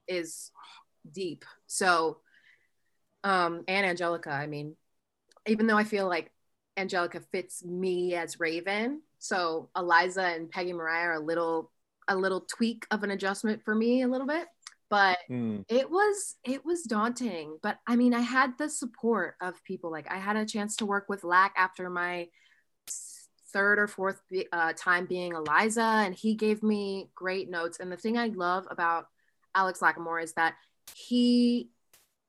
is 0.08 0.52
deep. 1.12 1.44
So, 1.68 2.20
um, 3.26 3.64
and 3.68 3.86
Angelica. 3.86 4.30
I 4.30 4.48
mean, 4.48 4.78
even 5.46 5.68
though 5.68 5.78
I 5.78 5.84
feel 5.84 6.08
like 6.08 6.32
Angelica 6.78 7.20
fits 7.20 7.66
me 7.66 8.16
as 8.16 8.40
Raven, 8.40 9.02
so 9.20 9.70
Eliza 9.76 10.24
and 10.24 10.50
Peggy 10.50 10.72
Maria 10.72 11.08
are 11.08 11.14
a 11.14 11.20
little 11.20 11.72
a 12.08 12.16
little 12.16 12.42
tweak 12.42 12.86
of 12.92 13.04
an 13.04 13.12
adjustment 13.12 13.64
for 13.64 13.74
me 13.74 14.04
a 14.04 14.08
little 14.08 14.28
bit, 14.28 14.48
but 14.90 15.18
Hmm. 15.28 15.62
it 15.68 15.90
was 15.90 16.36
it 16.44 16.64
was 16.64 16.84
daunting 16.84 17.58
but 17.64 17.80
i 17.88 17.96
mean 17.96 18.14
i 18.14 18.20
had 18.20 18.56
the 18.60 18.70
support 18.70 19.34
of 19.42 19.64
people 19.64 19.90
like 19.90 20.06
i 20.12 20.18
had 20.18 20.36
a 20.36 20.46
chance 20.46 20.76
to 20.76 20.86
work 20.86 21.10
with 21.10 21.24
lac 21.24 21.54
after 21.58 21.90
my 21.90 22.28
third 23.52 23.80
or 23.80 23.88
fourth 23.88 24.22
uh, 24.52 24.74
time 24.74 25.08
being 25.08 25.34
eliza 25.34 25.82
and 25.82 26.14
he 26.14 26.36
gave 26.36 26.62
me 26.62 27.10
great 27.16 27.50
notes 27.50 27.80
and 27.80 27.92
the 27.92 27.98
thing 27.98 28.16
i 28.16 28.28
love 28.28 28.68
about 28.70 29.08
alex 29.56 29.80
lacamoire 29.80 30.22
is 30.24 30.34
that 30.34 30.54
he 30.94 31.70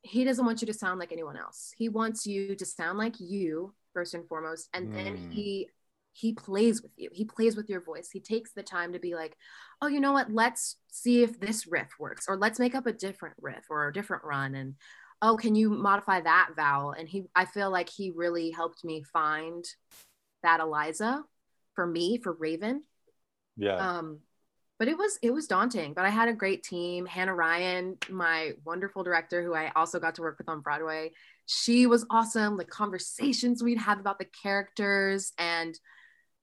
he 0.07 0.25
doesn't 0.25 0.47
want 0.47 0.61
you 0.61 0.67
to 0.67 0.73
sound 0.75 0.99
like 0.99 1.13
anyone 1.13 1.37
else 1.37 1.73
he 1.77 1.89
wants 1.89 2.27
you 2.27 2.55
to 2.55 2.65
sound 2.65 2.97
like 2.99 3.15
you 3.19 3.75
first 3.93 4.15
and 4.15 4.27
foremost 4.29 4.69
and 4.75 4.93
then 4.95 5.17
Mm. 5.17 5.33
he 5.33 5.69
he 6.13 6.33
plays 6.33 6.83
with 6.83 6.93
you 6.97 7.11
he 7.13 7.25
plays 7.25 7.57
with 7.57 7.69
your 7.69 7.83
voice 7.83 8.09
he 8.11 8.21
takes 8.21 8.53
the 8.53 8.63
time 8.63 8.93
to 8.93 8.99
be 8.99 9.15
like 9.15 9.37
oh, 9.83 9.89
you 9.89 10.01
know 10.01 10.13
what? 10.13 10.33
Let's 10.33 10.77
see 10.89 11.23
if 11.23 11.39
this 11.39 11.67
riff 11.67 11.91
works, 11.99 12.27
or 12.29 12.37
let's 12.39 12.59
make 12.59 12.75
up 12.75 12.87
a 12.87 12.93
different 12.93 13.37
riff 13.41 13.65
or 13.69 13.89
a 13.89 13.93
different 13.93 14.25
run. 14.25 14.55
And 14.55 14.75
oh, 15.21 15.37
can 15.37 15.55
you 15.55 15.69
modify 15.69 16.23
that 16.23 16.51
vowel? 16.57 16.93
And 16.93 17.07
he, 17.07 17.25
I 17.35 17.45
feel 17.45 17.71
like 17.71 17.91
he 17.91 18.11
really 18.11 18.51
helped 18.51 18.85
me 18.85 19.03
find 19.13 19.63
that 20.43 20.61
Eliza 20.61 21.25
for 21.75 21.87
me, 21.87 22.17
for 22.17 22.33
Raven. 22.33 22.85
Yeah. 23.59 23.77
Um, 23.77 24.21
but 24.79 24.89
it 24.89 24.99
was 24.99 25.19
it 25.23 25.31
was 25.31 25.47
daunting. 25.47 25.95
But 25.95 26.05
I 26.05 26.11
had 26.11 26.29
a 26.29 26.35
great 26.35 26.63
team. 26.63 27.07
Hannah 27.07 27.35
Ryan, 27.35 27.97
my 28.11 28.53
wonderful 28.65 29.03
director, 29.03 29.43
who 29.43 29.55
I 29.55 29.73
also 29.75 29.99
got 29.99 30.17
to 30.17 30.23
work 30.23 30.39
with 30.39 30.49
on 30.49 30.61
Broadway. 30.61 31.13
She 31.47 31.87
was 31.87 32.05
awesome. 32.11 32.57
The 32.57 32.65
conversations 32.65 33.63
we'd 33.63 33.79
have 33.79 34.01
about 34.01 34.19
the 34.19 34.27
characters 34.43 35.33
and 35.39 35.79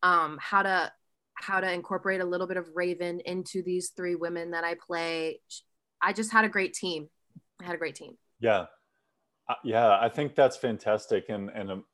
um, 0.02 0.38
how 0.42 0.64
to 0.64 0.92
how 1.36 1.60
to 1.60 1.72
incorporate 1.72 2.22
a 2.22 2.26
little 2.26 2.48
bit 2.48 2.58
of 2.58 2.68
Raven 2.74 3.20
into 3.26 3.64
these 3.64 3.92
three 3.96 4.16
women 4.16 4.52
that 4.52 4.64
I 4.64 4.76
play. 4.76 5.42
I 6.02 6.14
just 6.14 6.32
had 6.32 6.46
a 6.46 6.50
great 6.50 6.74
team. 6.74 7.10
I 7.62 7.66
had 7.66 7.76
a 7.76 7.80
great 7.80 7.96
team. 7.96 8.18
Yeah. 8.40 8.66
Yeah, 9.64 10.00
I 10.00 10.10
think 10.10 10.36
that's 10.36 10.56
fantastic 10.56 11.26
and 11.30 11.50
and 11.50 11.70
um, 11.70 11.86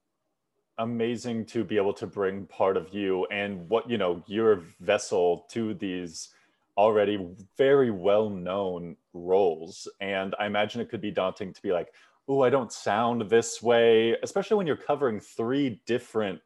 amazing 0.80 1.46
to 1.46 1.64
be 1.64 1.78
able 1.78 1.94
to 1.94 2.08
bring 2.08 2.46
part 2.48 2.78
of 2.78 2.94
you 2.94 3.26
and 3.32 3.70
what 3.70 3.90
you 3.90 3.98
know 3.98 4.24
your 4.28 4.64
vessel 4.80 5.46
to 5.50 5.74
these 5.76 6.30
already 6.78 7.20
very 7.58 7.92
well 7.92 8.30
known 8.30 8.96
roles. 9.14 9.88
And 10.00 10.34
I 10.40 10.46
imagine 10.46 10.82
it 10.82 10.90
could 10.90 11.02
be 11.02 11.12
daunting 11.12 11.54
to 11.54 11.62
be 11.62 11.72
like, 11.72 11.94
oh, 12.28 12.42
I 12.42 12.50
don't 12.50 12.72
sound 12.72 13.30
this 13.30 13.62
way, 13.62 14.16
especially 14.24 14.58
when 14.58 14.66
you're 14.68 14.78
covering 14.78 15.20
three 15.20 15.82
different 15.86 16.40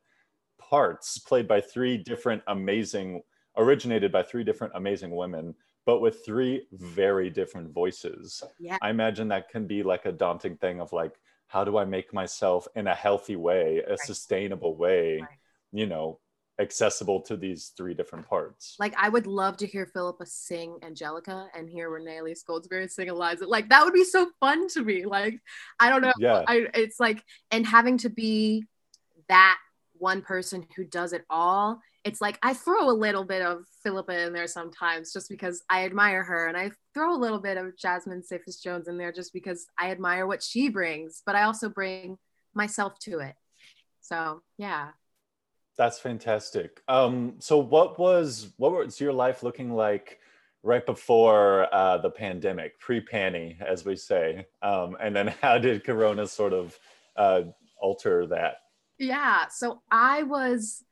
parts 0.57 1.19
played 1.19 1.47
by 1.47 1.61
three 1.61 1.97
different 1.97 2.41
amazing, 2.47 3.21
originated 3.57 4.11
by 4.11 4.23
three 4.23 4.43
different 4.43 4.73
amazing 4.75 5.15
women, 5.15 5.53
but 5.85 5.99
with 5.99 6.25
three 6.25 6.67
very 6.71 7.29
different 7.29 7.71
voices. 7.71 8.41
Yeah. 8.59 8.77
I 8.81 8.89
imagine 8.89 9.27
that 9.27 9.49
can 9.49 9.67
be 9.67 9.83
like 9.83 10.05
a 10.05 10.11
daunting 10.11 10.57
thing 10.57 10.81
of 10.81 10.91
like, 10.93 11.19
how 11.53 11.63
do 11.63 11.77
I 11.77 11.85
make 11.85 12.11
myself 12.11 12.67
in 12.75 12.87
a 12.87 12.95
healthy 12.95 13.35
way, 13.35 13.83
a 13.85 13.91
right. 13.91 13.99
sustainable 13.99 14.75
way, 14.75 15.19
right. 15.19 15.29
you 15.71 15.85
know, 15.85 16.17
accessible 16.59 17.21
to 17.21 17.37
these 17.37 17.73
three 17.77 17.93
different 17.93 18.27
parts. 18.27 18.75
Like 18.79 18.95
I 18.97 19.07
would 19.07 19.27
love 19.27 19.57
to 19.57 19.67
hear 19.67 19.85
Phillipa 19.85 20.25
sing 20.25 20.79
Angelica 20.81 21.47
and 21.55 21.69
hear 21.69 21.91
Renee 21.91 22.33
Goldsberry 22.49 22.89
sing 22.89 23.07
Eliza. 23.07 23.45
Like 23.45 23.69
that 23.69 23.85
would 23.85 23.93
be 23.93 24.03
so 24.03 24.31
fun 24.39 24.67
to 24.69 24.83
me. 24.83 25.05
Like 25.05 25.39
I 25.79 25.91
don't 25.91 26.01
know. 26.01 26.13
Yeah. 26.17 26.43
I, 26.47 26.65
it's 26.73 26.99
like 26.99 27.23
and 27.51 27.67
having 27.67 27.99
to 27.99 28.09
be 28.09 28.65
that 29.29 29.59
one 29.93 30.23
person 30.23 30.65
who 30.75 30.83
does 30.83 31.13
it 31.13 31.23
all. 31.29 31.81
It's 32.03 32.19
like 32.19 32.37
I 32.43 32.53
throw 32.53 32.89
a 32.89 32.91
little 32.91 33.23
bit 33.23 33.41
of 33.41 33.65
Phillipa 33.81 34.25
in 34.27 34.33
there 34.33 34.47
sometimes 34.47 35.13
just 35.13 35.29
because 35.29 35.63
I 35.69 35.85
admire 35.85 36.23
her, 36.23 36.47
and 36.47 36.57
I 36.57 36.71
throw 36.93 37.15
a 37.15 37.17
little 37.17 37.39
bit 37.39 37.57
of 37.57 37.77
Jasmine 37.77 38.23
Cephas 38.23 38.61
Jones 38.61 38.87
in 38.87 38.97
there 38.97 39.11
just 39.11 39.33
because 39.33 39.67
I 39.79 39.91
admire 39.91 40.27
what 40.27 40.43
she 40.43 40.69
brings, 40.69 41.21
but 41.25 41.35
I 41.35 41.43
also 41.43 41.69
bring 41.69 42.17
myself 42.53 42.99
to 42.99 43.19
it. 43.19 43.35
So 44.01 44.41
yeah. 44.57 44.89
That's 45.75 45.97
fantastic. 45.97 46.81
Um, 46.87 47.35
so 47.39 47.57
what 47.57 47.97
was 47.97 48.53
what 48.57 48.73
was 48.73 48.99
your 48.99 49.13
life 49.13 49.41
looking 49.41 49.73
like 49.73 50.19
right 50.61 50.85
before 50.85 51.67
uh, 51.73 51.97
the 51.97 52.09
pandemic, 52.09 52.79
pre-panny, 52.79 53.57
as 53.65 53.83
we 53.83 53.95
say, 53.95 54.45
um, 54.61 54.95
and 55.01 55.15
then 55.15 55.27
how 55.41 55.57
did 55.57 55.83
Corona 55.83 56.27
sort 56.27 56.53
of 56.53 56.77
uh, 57.15 57.41
alter 57.81 58.27
that? 58.27 58.57
Yeah, 58.97 59.47
so 59.49 59.81
I 59.91 60.23
was, 60.23 60.83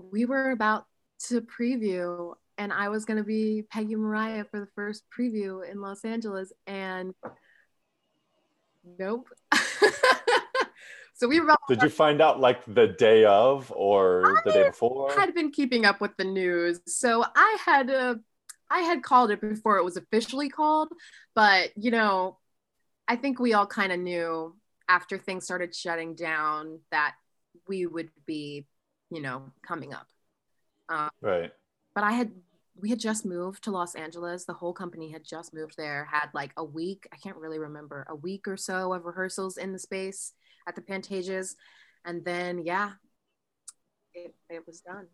we 0.00 0.24
were 0.24 0.50
about 0.50 0.86
to 1.28 1.40
preview, 1.40 2.34
and 2.58 2.72
I 2.72 2.88
was 2.88 3.04
going 3.04 3.18
to 3.18 3.24
be 3.24 3.64
Peggy 3.70 3.96
Maria 3.96 4.44
for 4.50 4.60
the 4.60 4.68
first 4.74 5.04
preview 5.16 5.68
in 5.68 5.80
Los 5.80 6.04
Angeles, 6.04 6.52
and 6.66 7.14
nope. 8.98 9.28
So 11.18 11.26
we 11.26 11.40
were 11.40 11.46
about. 11.46 11.60
Did 11.66 11.82
you 11.82 11.88
find 11.88 12.20
out 12.20 12.40
like 12.40 12.62
the 12.66 12.88
day 12.88 13.24
of 13.24 13.72
or 13.74 14.26
I 14.26 14.40
the 14.44 14.52
day 14.52 14.66
before? 14.66 15.10
I 15.10 15.20
had 15.20 15.34
been 15.34 15.50
keeping 15.50 15.86
up 15.86 15.98
with 15.98 16.14
the 16.18 16.24
news, 16.24 16.80
so 16.86 17.24
I 17.34 17.56
had 17.64 17.90
uh, 17.90 18.16
I 18.70 18.80
had 18.80 19.02
called 19.02 19.30
it 19.30 19.40
before 19.40 19.78
it 19.78 19.84
was 19.84 19.96
officially 19.96 20.50
called, 20.50 20.88
but 21.34 21.70
you 21.74 21.90
know, 21.90 22.38
I 23.08 23.16
think 23.16 23.38
we 23.38 23.54
all 23.54 23.66
kind 23.66 23.92
of 23.92 23.98
knew 23.98 24.56
after 24.90 25.16
things 25.16 25.44
started 25.44 25.74
shutting 25.74 26.14
down 26.14 26.80
that 26.90 27.14
we 27.66 27.86
would 27.86 28.10
be, 28.26 28.66
you 29.10 29.22
know, 29.22 29.52
coming 29.66 29.92
up. 29.92 30.06
Um, 30.88 31.10
right. 31.20 31.52
But 31.94 32.04
I 32.04 32.12
had 32.12 32.32
we 32.80 32.90
had 32.90 32.98
just 32.98 33.24
moved 33.24 33.64
to 33.64 33.70
Los 33.70 33.94
Angeles. 33.94 34.44
The 34.44 34.52
whole 34.52 34.72
company 34.72 35.10
had 35.10 35.24
just 35.24 35.54
moved 35.54 35.76
there, 35.76 36.06
had 36.10 36.28
like 36.34 36.52
a 36.56 36.64
week, 36.64 37.08
I 37.12 37.16
can't 37.16 37.36
really 37.36 37.58
remember, 37.58 38.06
a 38.08 38.14
week 38.14 38.46
or 38.46 38.56
so 38.56 38.92
of 38.92 39.04
rehearsals 39.04 39.56
in 39.56 39.72
the 39.72 39.78
space 39.78 40.32
at 40.68 40.74
the 40.74 40.82
Pantages. 40.82 41.54
And 42.04 42.24
then, 42.24 42.64
yeah, 42.64 42.92
it, 44.14 44.34
it 44.50 44.66
was 44.66 44.80
done. 44.80 45.06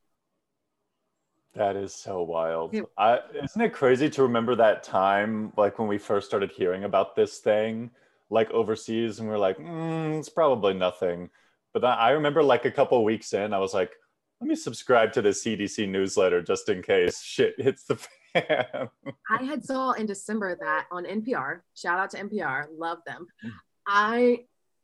That 1.55 1.77
is 1.77 1.95
so 1.95 2.23
wild. 2.23 2.75
It, 2.75 2.85
I, 2.97 3.21
isn't 3.45 3.61
it 3.61 3.73
crazy 3.75 4.09
to 4.11 4.23
remember 4.23 4.55
that 4.57 4.83
time, 4.83 5.53
like 5.57 5.79
when 5.79 5.87
we 5.87 5.99
first 5.99 6.27
started 6.27 6.51
hearing 6.51 6.85
about 6.85 7.15
this 7.15 7.39
thing, 7.39 7.91
like 8.31 8.51
overseas, 8.51 9.19
and 9.19 9.29
we 9.29 9.35
are 9.35 9.39
like, 9.39 9.59
mm, 9.59 10.19
it's 10.19 10.31
probably 10.31 10.73
nothing. 10.75 11.29
But 11.73 11.85
I 11.85 12.11
remember 12.11 12.43
like 12.43 12.65
a 12.65 12.71
couple 12.71 13.03
weeks 13.05 13.33
in, 13.33 13.53
I 13.53 13.59
was 13.59 13.73
like, 13.73 13.93
let 14.41 14.49
me 14.49 14.57
subscribe 14.57 15.13
to 15.13 15.23
the 15.23 15.31
CDC 15.31 15.89
newsletter 15.89 16.43
just 16.43 16.69
in 16.69 16.83
case 16.83 17.23
shit 17.23 17.55
hits 17.59 17.85
the 17.85 17.97
fan. 17.97 18.09
I 19.31 19.45
had 19.45 19.65
saw 19.65 19.93
in 19.93 20.07
December 20.07 20.57
that 20.61 20.87
on 20.91 21.05
NPR. 21.05 21.61
Shout 21.75 21.99
out 21.99 22.11
to 22.11 22.25
NPR, 22.25 22.67
love 22.77 22.99
them. 23.07 23.27
Mm. 23.45 23.51
I 23.87 24.39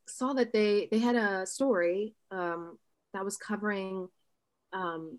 saw 0.07 0.33
that 0.35 0.53
they 0.53 0.89
they 0.91 0.99
had 0.99 1.17
a 1.17 1.45
story 1.47 2.15
um, 2.31 2.79
that 3.15 3.25
was 3.25 3.37
covering 3.37 4.09
um, 4.73 5.19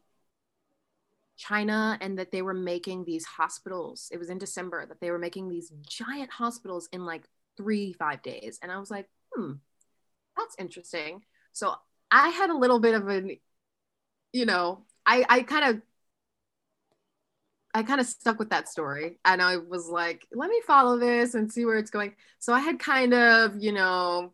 China 1.38 1.97
and 2.01 2.17
that 2.19 2.32
they 2.32 2.41
were 2.41 2.53
making 2.53 3.05
these 3.05 3.25
hospitals. 3.25 4.10
It 4.12 4.17
was 4.17 4.29
in 4.29 4.38
December 4.38 4.86
that 4.86 4.99
they 4.99 5.12
were 5.12 5.19
making 5.19 5.49
these 5.49 5.71
giant 5.82 6.32
hospitals 6.32 6.89
in 6.91 7.05
like 7.05 7.23
three 7.58 7.93
five 7.93 8.21
days, 8.21 8.60
and 8.62 8.71
I 8.71 8.79
was 8.79 8.91
like, 8.91 9.08
hmm, 9.34 9.53
that's 10.38 10.55
interesting. 10.58 11.23
So 11.52 11.74
I 12.12 12.30
had 12.30 12.50
a 12.50 12.58
little 12.58 12.80
bit 12.80 12.96
of 12.96 13.08
an, 13.08 13.38
you 14.34 14.46
know, 14.46 14.86
I 15.06 15.26
I 15.30 15.42
kind 15.44 15.76
of 15.76 15.82
I 17.74 17.84
kind 17.84 18.02
of 18.02 18.08
stuck 18.08 18.40
with 18.40 18.50
that 18.50 18.68
story 18.68 19.20
and 19.24 19.42
I 19.42 19.58
was 19.58 19.88
like, 19.88 20.28
let 20.34 20.50
me 20.50 20.60
follow 20.66 20.98
this 20.98 21.36
and 21.36 21.52
see 21.52 21.66
where 21.66 21.78
it's 21.78 21.92
going. 21.92 22.16
So 22.40 22.52
I 22.54 22.60
had 22.60 22.80
kind 22.80 23.14
of, 23.14 23.62
you 23.62 23.72
know, 23.72 24.34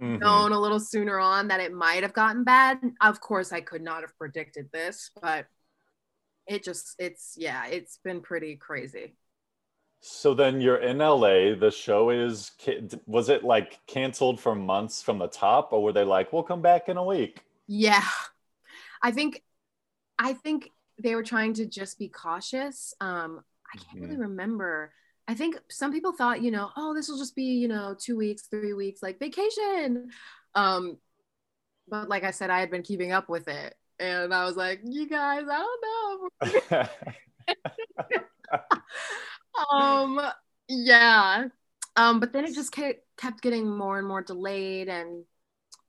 mm-hmm. 0.00 0.18
known 0.18 0.52
a 0.52 0.60
little 0.60 0.80
sooner 0.80 1.18
on 1.18 1.48
that 1.48 1.60
it 1.60 1.72
might 1.72 2.02
have 2.02 2.12
gotten 2.12 2.44
bad. 2.44 2.78
Of 3.00 3.20
course, 3.20 3.52
I 3.52 3.62
could 3.62 3.82
not 3.82 4.02
have 4.02 4.16
predicted 4.18 4.70
this, 4.70 5.10
but 5.20 5.46
it 6.46 6.62
just, 6.62 6.94
it's, 6.98 7.36
yeah, 7.38 7.66
it's 7.68 7.98
been 8.04 8.20
pretty 8.20 8.56
crazy. 8.56 9.14
So 10.04 10.34
then 10.34 10.60
you're 10.60 10.76
in 10.76 10.98
LA. 10.98 11.54
The 11.54 11.70
show 11.70 12.10
is, 12.10 12.50
was 13.06 13.28
it 13.28 13.44
like 13.44 13.78
canceled 13.86 14.40
for 14.40 14.54
months 14.54 15.00
from 15.00 15.18
the 15.18 15.28
top, 15.28 15.72
or 15.72 15.82
were 15.82 15.92
they 15.92 16.04
like, 16.04 16.32
we'll 16.32 16.42
come 16.42 16.60
back 16.60 16.88
in 16.88 16.96
a 16.96 17.04
week? 17.04 17.44
Yeah. 17.66 18.04
I 19.00 19.12
think, 19.12 19.42
I 20.18 20.34
think 20.34 20.70
they 20.98 21.14
were 21.14 21.22
trying 21.22 21.54
to 21.54 21.66
just 21.66 21.98
be 21.98 22.08
cautious. 22.08 22.94
Um, 23.00 23.42
I 23.72 23.78
can't 23.78 23.96
mm-hmm. 23.96 24.04
really 24.04 24.16
remember 24.16 24.92
I 25.28 25.34
think 25.34 25.58
some 25.70 25.92
people 25.92 26.12
thought, 26.12 26.42
you 26.42 26.50
know, 26.50 26.70
oh, 26.76 26.94
this 26.94 27.08
will 27.08 27.18
just 27.18 27.36
be, 27.36 27.44
you 27.44 27.68
know, 27.68 27.94
two 27.98 28.16
weeks, 28.16 28.42
three 28.42 28.72
weeks, 28.72 29.02
like 29.02 29.18
vacation. 29.18 30.10
Um, 30.54 30.98
but 31.88 32.08
like 32.08 32.24
I 32.24 32.32
said, 32.32 32.50
I 32.50 32.60
had 32.60 32.70
been 32.70 32.82
keeping 32.82 33.12
up 33.12 33.28
with 33.28 33.48
it. 33.48 33.74
And 33.98 34.34
I 34.34 34.44
was 34.44 34.56
like, 34.56 34.80
you 34.84 35.08
guys, 35.08 35.44
I 35.48 36.28
don't 36.50 36.70
know. 36.70 36.88
um, 39.72 40.20
yeah. 40.68 41.48
Um, 41.96 42.20
but 42.20 42.32
then 42.32 42.44
it 42.44 42.54
just 42.54 42.72
kept, 42.72 43.00
kept 43.16 43.42
getting 43.42 43.68
more 43.68 43.98
and 43.98 44.06
more 44.06 44.22
delayed. 44.22 44.88
And 44.88 45.24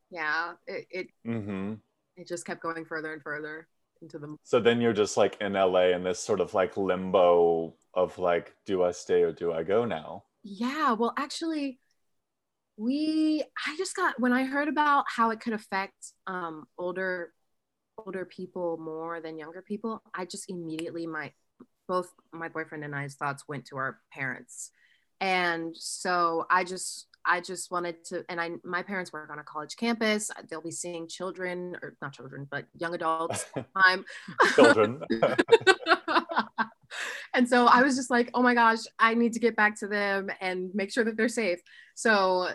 yeah, 0.10 0.54
it, 0.68 0.88
it, 0.90 1.08
mm-hmm. 1.26 1.74
it 2.18 2.28
just 2.28 2.46
kept 2.46 2.62
going 2.62 2.86
further 2.86 3.14
and 3.14 3.22
further 3.22 3.68
into 4.02 4.20
the. 4.20 4.36
So 4.44 4.60
then 4.60 4.82
you're 4.82 4.94
just 4.94 5.18
like 5.18 5.38
in 5.42 5.54
LA 5.54 5.88
in 5.88 6.04
this 6.04 6.20
sort 6.20 6.42
of 6.42 6.54
like 6.54 6.78
limbo 6.78 7.74
of 7.94 8.18
like, 8.18 8.54
do 8.66 8.84
I 8.84 8.92
stay 8.92 9.22
or 9.24 9.32
do 9.32 9.54
I 9.54 9.64
go 9.64 9.86
now? 9.86 10.24
Yeah, 10.44 10.94
well, 10.94 11.14
actually, 11.18 11.80
we 12.76 13.44
I 13.66 13.78
just 13.78 13.96
got 13.96 14.20
when 14.20 14.34
I 14.34 14.44
heard 14.46 14.68
about 14.68 15.06
how 15.08 15.30
it 15.30 15.40
could 15.40 15.54
affect 15.54 16.12
um, 16.28 16.66
older 16.78 17.32
older 17.98 18.26
people 18.26 18.78
more 18.78 19.22
than 19.22 19.38
younger 19.38 19.62
people, 19.62 20.02
I 20.14 20.26
just 20.26 20.50
immediately 20.50 21.08
my 21.08 21.32
both 21.88 22.12
my 22.32 22.50
boyfriend 22.50 22.84
and 22.84 22.96
I's 22.96 23.16
thoughts 23.16 23.44
went 23.48 23.66
to 23.66 23.78
our 23.78 24.00
parents. 24.12 24.72
And 25.22 25.76
so 25.76 26.46
I 26.50 26.64
just 26.64 27.08
I 27.26 27.40
just 27.40 27.72
wanted 27.72 28.04
to 28.06 28.26
and 28.28 28.42
I 28.42 28.52
my 28.64 28.84
parents 28.84 29.14
work 29.14 29.30
on 29.32 29.40
a 29.40 29.44
college 29.44 29.78
campus. 29.78 30.30
They'll 30.50 30.62
be 30.62 30.72
seeing 30.72 31.08
children 31.08 31.78
or 31.82 31.96
not 32.02 32.14
children, 32.14 32.48
but 32.50 32.66
young 32.78 32.94
adults 32.94 33.46
time. 33.78 34.04
children. 34.56 35.02
and 37.34 37.48
so 37.48 37.66
I 37.68 37.82
was 37.82 37.96
just 37.96 38.10
like, 38.10 38.30
oh 38.34 38.42
my 38.42 38.54
gosh, 38.54 38.80
I 39.00 39.14
need 39.14 39.34
to 39.34 39.40
get 39.40 39.56
back 39.56 39.80
to 39.80 39.88
them 39.88 40.30
and 40.42 40.70
make 40.74 40.92
sure 40.92 41.04
that 41.06 41.16
they're 41.16 41.30
safe. 41.30 41.60
So 41.96 42.50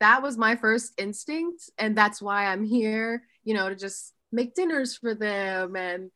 that 0.00 0.22
was 0.22 0.36
my 0.36 0.56
first 0.56 0.94
instinct. 0.98 1.70
And 1.78 1.96
that's 1.96 2.22
why 2.22 2.46
I'm 2.46 2.64
here, 2.64 3.22
you 3.44 3.54
know, 3.54 3.68
to 3.68 3.76
just 3.76 4.14
make 4.32 4.54
dinners 4.54 4.96
for 4.96 5.14
them 5.14 5.76
and 5.76 6.10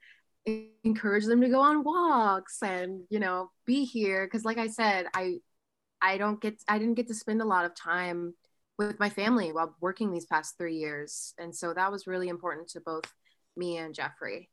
encourage 0.85 1.25
them 1.25 1.41
to 1.41 1.49
go 1.49 1.61
on 1.61 1.83
walks 1.83 2.63
and, 2.63 3.03
you 3.11 3.19
know, 3.19 3.51
be 3.65 3.85
here. 3.85 4.27
Cause 4.29 4.45
like 4.45 4.59
I 4.59 4.69
said, 4.69 5.07
I, 5.15 5.37
I 6.01 6.19
don't 6.19 6.41
get, 6.41 6.63
I 6.69 6.79
didn't 6.79 6.95
get 6.95 7.09
to 7.09 7.15
spend 7.15 7.43
a 7.43 7.47
lot 7.47 7.65
of 7.65 7.75
time 7.75 8.35
with 8.79 9.01
my 9.01 9.09
family 9.09 9.53
while 9.53 9.75
working 9.81 10.13
these 10.13 10.27
past 10.27 10.57
three 10.59 10.77
years. 10.77 11.35
And 11.39 11.55
so 11.55 11.73
that 11.75 11.91
was 11.91 12.07
really 12.07 12.29
important 12.29 12.69
to 12.71 12.81
both 12.81 13.13
me 13.57 13.79
and 13.79 13.95
Jeffrey. 13.95 14.51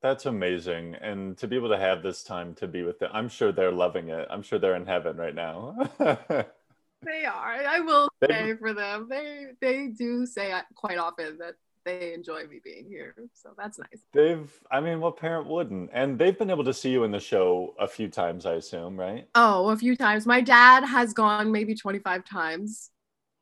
That's 0.00 0.26
amazing. 0.26 0.94
And 0.94 1.36
to 1.38 1.48
be 1.48 1.56
able 1.56 1.70
to 1.70 1.78
have 1.78 2.02
this 2.02 2.22
time 2.22 2.54
to 2.54 2.68
be 2.68 2.82
with 2.82 2.98
them, 3.00 3.10
I'm 3.12 3.28
sure 3.28 3.50
they're 3.50 3.72
loving 3.72 4.08
it. 4.08 4.28
I'm 4.30 4.42
sure 4.42 4.58
they're 4.58 4.76
in 4.76 4.86
heaven 4.86 5.16
right 5.16 5.34
now. 5.34 5.76
they 5.98 7.24
are. 7.24 7.64
I 7.66 7.80
will 7.80 8.08
say 8.24 8.54
for 8.56 8.72
them, 8.72 9.08
they 9.10 9.46
they 9.60 9.88
do 9.88 10.24
say 10.24 10.52
quite 10.76 10.98
often 10.98 11.38
that 11.38 11.54
they 11.84 12.12
enjoy 12.14 12.46
me 12.46 12.60
being 12.62 12.86
here. 12.88 13.14
So 13.34 13.50
that's 13.56 13.78
nice. 13.78 14.02
They've, 14.12 14.50
I 14.70 14.80
mean, 14.80 15.00
what 15.00 15.16
parent 15.16 15.46
wouldn't? 15.46 15.90
And 15.92 16.18
they've 16.18 16.38
been 16.38 16.50
able 16.50 16.64
to 16.64 16.74
see 16.74 16.90
you 16.90 17.04
in 17.04 17.10
the 17.10 17.20
show 17.20 17.74
a 17.78 17.88
few 17.88 18.08
times, 18.08 18.46
I 18.46 18.54
assume, 18.54 18.98
right? 18.98 19.28
Oh, 19.34 19.68
a 19.70 19.76
few 19.76 19.96
times. 19.96 20.26
My 20.26 20.40
dad 20.40 20.84
has 20.84 21.12
gone 21.12 21.50
maybe 21.52 21.74
25 21.74 22.24
times 22.24 22.90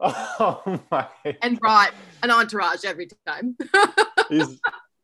Oh 0.01 0.81
my! 0.91 1.09
and 1.43 1.59
brought 1.59 1.95
an 2.23 2.31
entourage 2.31 2.85
every 2.85 3.09
time. 3.27 3.57
He's 4.29 4.61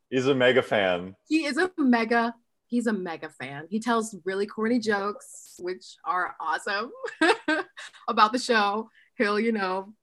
he's 0.09 0.27
a 0.27 0.35
mega 0.35 0.61
fan. 0.61 1.15
he 1.27 1.45
is 1.45 1.57
a 1.57 1.71
mega 1.77 2.35
he's 2.67 2.85
a 2.87 2.93
mega 2.93 3.29
fan 3.29 3.65
he 3.69 3.79
tells 3.79 4.15
really 4.25 4.45
corny 4.45 4.77
jokes 4.79 5.55
which 5.59 5.95
are 6.05 6.35
awesome 6.39 6.91
about 8.07 8.31
the 8.33 8.37
show 8.39 8.89
he'll 9.17 9.39
you 9.39 9.51
know 9.51 9.93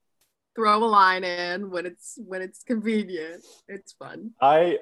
throw 0.55 0.83
a 0.83 0.85
line 0.85 1.23
in 1.23 1.69
when 1.69 1.85
it's 1.85 2.19
when 2.25 2.41
it's 2.41 2.63
convenient 2.63 3.43
it's 3.67 3.93
fun 3.93 4.31
I 4.41 4.79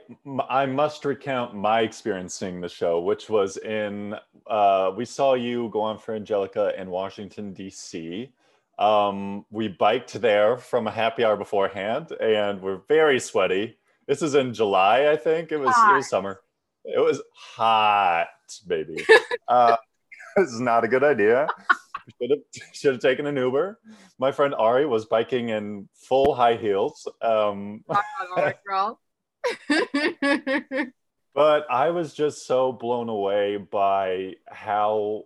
I 0.49 0.65
must 0.65 1.05
recount 1.05 1.55
my 1.55 1.82
experiencing 1.82 2.62
the 2.62 2.69
show, 2.69 2.99
which 3.01 3.29
was 3.29 3.58
in 3.58 4.15
uh, 4.47 4.91
we 4.95 5.05
saw 5.05 5.34
you 5.34 5.69
go 5.71 5.82
on 5.82 5.97
for 5.97 6.15
Angelica 6.15 6.73
in 6.79 6.89
Washington 6.89 7.53
D.C. 7.53 8.32
Um, 8.77 9.45
we 9.51 9.67
biked 9.67 10.13
there 10.21 10.58
from 10.58 10.88
a 10.88 10.91
happy 10.91 11.23
hour 11.23 11.36
beforehand, 11.36 12.12
and 12.21 12.62
we're 12.62 12.82
very 12.88 13.19
sweaty. 13.19 13.77
This 14.08 14.21
is 14.21 14.36
in 14.36 14.53
July, 14.53 15.10
I 15.12 15.17
think. 15.17 15.51
It 15.51 15.58
was 15.58 15.75
it 15.89 15.93
was 15.93 16.10
summer. 16.10 16.41
It 16.86 16.99
was 16.99 17.21
hot, 17.34 18.27
baby. 18.67 19.05
uh, 19.47 19.75
this 20.38 20.49
is 20.49 20.62
not 20.62 20.84
a 20.84 20.88
good 20.88 21.03
idea. 21.03 21.47
Should 22.22 22.32
have 22.32 22.39
should 22.74 22.93
have 22.93 23.02
taken 23.02 23.26
an 23.26 23.36
Uber. 23.36 23.80
My 24.17 24.32
friend 24.32 24.54
Ari 24.54 24.86
was 24.86 25.06
biking 25.06 25.50
in 25.50 25.89
full 25.93 26.34
high 26.34 26.56
heels. 26.56 27.08
Um, 27.22 27.84
Rock 27.88 28.04
on, 28.38 28.43
Art 28.43 28.60
girl 28.65 29.00
But 31.36 31.69
I 31.69 31.91
was 31.91 32.13
just 32.13 32.45
so 32.45 32.72
blown 32.72 33.08
away 33.08 33.58
by 33.58 34.34
how, 34.48 35.26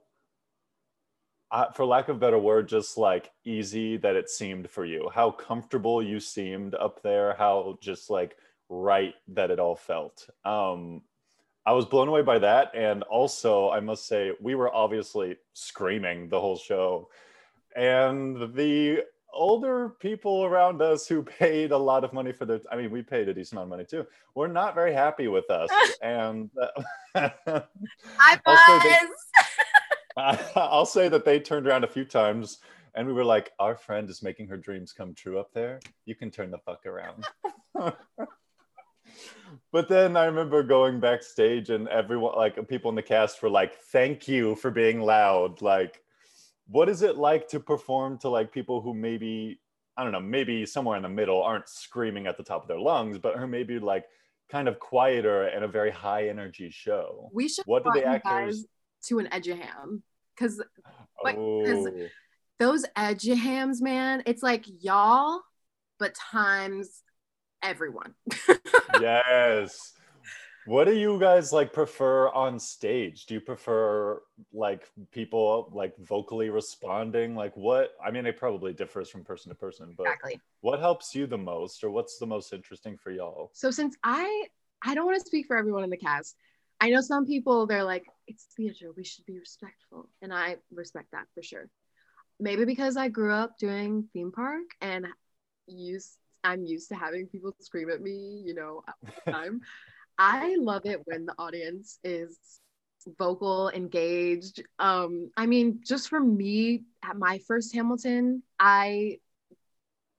uh, 1.49 1.71
for 1.71 1.85
lack 1.85 2.09
of 2.09 2.17
a 2.17 2.19
better 2.19 2.37
word, 2.37 2.67
just 2.67 2.97
like 2.97 3.31
easy 3.45 3.97
that 3.97 4.15
it 4.15 4.29
seemed 4.29 4.69
for 4.69 4.85
you, 4.85 5.09
how 5.13 5.31
comfortable 5.31 6.03
you 6.03 6.19
seemed 6.19 6.75
up 6.75 7.01
there, 7.01 7.35
how 7.35 7.77
just 7.81 8.09
like 8.09 8.35
right 8.69 9.15
that 9.29 9.49
it 9.49 9.59
all 9.59 9.75
felt. 9.75 10.29
Um, 10.45 11.01
I 11.65 11.71
was 11.73 11.85
blown 11.85 12.07
away 12.07 12.21
by 12.21 12.39
that. 12.39 12.71
And 12.75 13.03
also, 13.03 13.69
I 13.69 13.79
must 13.79 14.07
say, 14.07 14.31
we 14.41 14.55
were 14.55 14.73
obviously 14.73 15.37
screaming 15.53 16.27
the 16.29 16.39
whole 16.39 16.57
show. 16.57 17.09
And 17.75 18.53
the 18.55 19.03
older 19.33 19.89
people 19.99 20.45
around 20.45 20.81
us 20.81 21.07
who 21.07 21.23
paid 21.39 21.71
a 21.71 21.77
lot 21.77 22.03
of 22.03 22.13
money 22.13 22.31
for 22.31 22.45
their 22.45 22.61
i 22.71 22.75
mean 22.75 22.91
we 22.91 23.01
paid 23.01 23.27
a 23.27 23.33
decent 23.33 23.53
amount 23.53 23.65
of 23.65 23.69
money 23.71 23.83
too 23.83 24.05
were 24.35 24.47
not 24.47 24.75
very 24.75 24.93
happy 24.93 25.27
with 25.27 25.49
us 25.49 25.71
and 26.03 26.51
uh, 26.61 26.67
high 28.15 28.39
Also, 28.45 28.79
they- 28.83 28.99
i'll 30.55 30.85
say 30.85 31.09
that 31.09 31.25
they 31.25 31.39
turned 31.39 31.65
around 31.67 31.83
a 31.83 31.87
few 31.87 32.05
times 32.05 32.59
and 32.93 33.07
we 33.07 33.13
were 33.13 33.25
like 33.25 33.51
our 33.57 33.75
friend 33.75 34.07
is 34.07 34.21
making 34.21 34.47
her 34.47 34.57
dreams 34.57 34.93
come 34.93 35.15
true 35.15 35.39
up 35.39 35.51
there 35.51 35.79
you 36.05 36.13
can 36.13 36.29
turn 36.29 36.51
the 36.51 36.59
fuck 36.59 36.85
around 36.85 37.25
but 39.71 39.87
then 39.89 40.15
i 40.17 40.25
remember 40.25 40.63
going 40.63 40.99
backstage 40.99 41.69
and 41.69 41.87
everyone 41.89 42.35
like 42.35 42.67
people 42.67 42.89
in 42.89 42.95
the 42.95 43.01
cast 43.01 43.41
were 43.41 43.49
like 43.49 43.75
thank 43.75 44.27
you 44.27 44.55
for 44.55 44.71
being 44.71 45.01
loud. 45.01 45.61
Like 45.61 46.01
what 46.67 46.89
is 46.89 47.01
it 47.01 47.17
like 47.17 47.47
to 47.49 47.59
perform 47.59 48.17
to 48.19 48.29
like 48.29 48.51
people 48.51 48.81
who 48.81 48.93
maybe 48.93 49.59
i 49.97 50.03
don't 50.03 50.13
know 50.13 50.19
maybe 50.19 50.65
somewhere 50.65 50.97
in 50.97 51.03
the 51.03 51.09
middle 51.09 51.43
aren't 51.43 51.67
screaming 51.67 52.25
at 52.25 52.37
the 52.37 52.43
top 52.43 52.61
of 52.61 52.67
their 52.67 52.79
lungs 52.79 53.17
but 53.17 53.35
are 53.35 53.47
maybe 53.47 53.79
like 53.79 54.05
kind 54.49 54.67
of 54.67 54.79
quieter 54.79 55.43
and 55.43 55.63
a 55.63 55.67
very 55.67 55.91
high 55.91 56.29
energy 56.29 56.69
show? 56.69 57.29
We 57.33 57.49
should 57.49 57.65
what 57.65 57.83
do 57.83 57.91
the 57.93 58.05
actors 58.05 58.65
to 59.07 59.19
an 59.19 59.27
EduHam 59.31 60.01
because 60.35 60.61
Like, 61.23 61.37
oh, 61.37 62.07
those 62.59 62.85
EduHams 62.97 63.81
man 63.81 64.23
it's 64.25 64.43
like 64.43 64.65
y'all 64.79 65.41
but 65.99 66.13
times 66.13 67.02
everyone. 67.63 68.13
Yes. 69.01 69.93
What 70.65 70.85
do 70.85 70.95
you 70.95 71.19
guys 71.19 71.51
like 71.51 71.73
prefer 71.73 72.29
on 72.29 72.57
stage? 72.57 73.25
Do 73.25 73.33
you 73.33 73.41
prefer 73.41 74.21
like 74.53 74.89
people 75.11 75.69
like 75.73 75.97
vocally 75.97 76.49
responding? 76.49 77.35
Like 77.35 77.55
what 77.57 77.91
i 78.03 78.11
mean 78.11 78.25
it 78.25 78.37
probably 78.37 78.71
differs 78.71 79.09
from 79.09 79.23
person 79.23 79.49
to 79.49 79.55
person 79.55 79.93
but 79.97 80.03
exactly. 80.03 80.39
what 80.61 80.79
helps 80.79 81.13
you 81.13 81.27
the 81.27 81.37
most 81.37 81.83
or 81.83 81.89
what's 81.89 82.17
the 82.17 82.25
most 82.25 82.53
interesting 82.53 82.97
for 82.97 83.11
y'all? 83.11 83.49
So 83.53 83.71
since 83.71 83.97
I 84.03 84.45
I 84.81 84.95
don't 84.95 85.05
want 85.05 85.19
to 85.19 85.25
speak 85.25 85.47
for 85.47 85.57
everyone 85.57 85.83
in 85.83 85.89
the 85.89 85.97
cast, 85.97 86.35
I 86.79 86.89
know 86.89 87.01
some 87.01 87.25
people 87.25 87.67
they're 87.67 87.83
like 87.83 88.05
it's 88.27 88.47
theater, 88.55 88.91
we 88.95 89.03
should 89.03 89.25
be 89.25 89.37
respectful, 89.37 90.09
and 90.21 90.33
I 90.33 90.57
respect 90.73 91.11
that 91.11 91.25
for 91.33 91.43
sure. 91.43 91.69
Maybe 92.39 92.63
because 92.63 92.95
I 92.95 93.09
grew 93.09 93.33
up 93.33 93.57
doing 93.57 94.07
theme 94.13 94.31
park 94.31 94.63
and 94.81 95.07
used 95.67 96.17
I'm 96.43 96.65
used 96.65 96.89
to 96.89 96.95
having 96.95 97.27
people 97.27 97.55
scream 97.59 97.89
at 97.89 98.01
me, 98.01 98.41
you 98.45 98.53
know, 98.53 98.83
all 98.87 99.11
the 99.25 99.31
time. 99.31 99.61
I 100.17 100.55
love 100.59 100.85
it 100.85 101.01
when 101.05 101.25
the 101.25 101.33
audience 101.39 101.99
is 102.03 102.37
vocal, 103.17 103.69
engaged. 103.69 104.63
Um, 104.79 105.31
I 105.35 105.45
mean, 105.45 105.79
just 105.85 106.07
for 106.09 106.19
me, 106.19 106.83
at 107.03 107.17
my 107.17 107.39
first 107.47 107.73
Hamilton, 107.73 108.43
I 108.59 109.17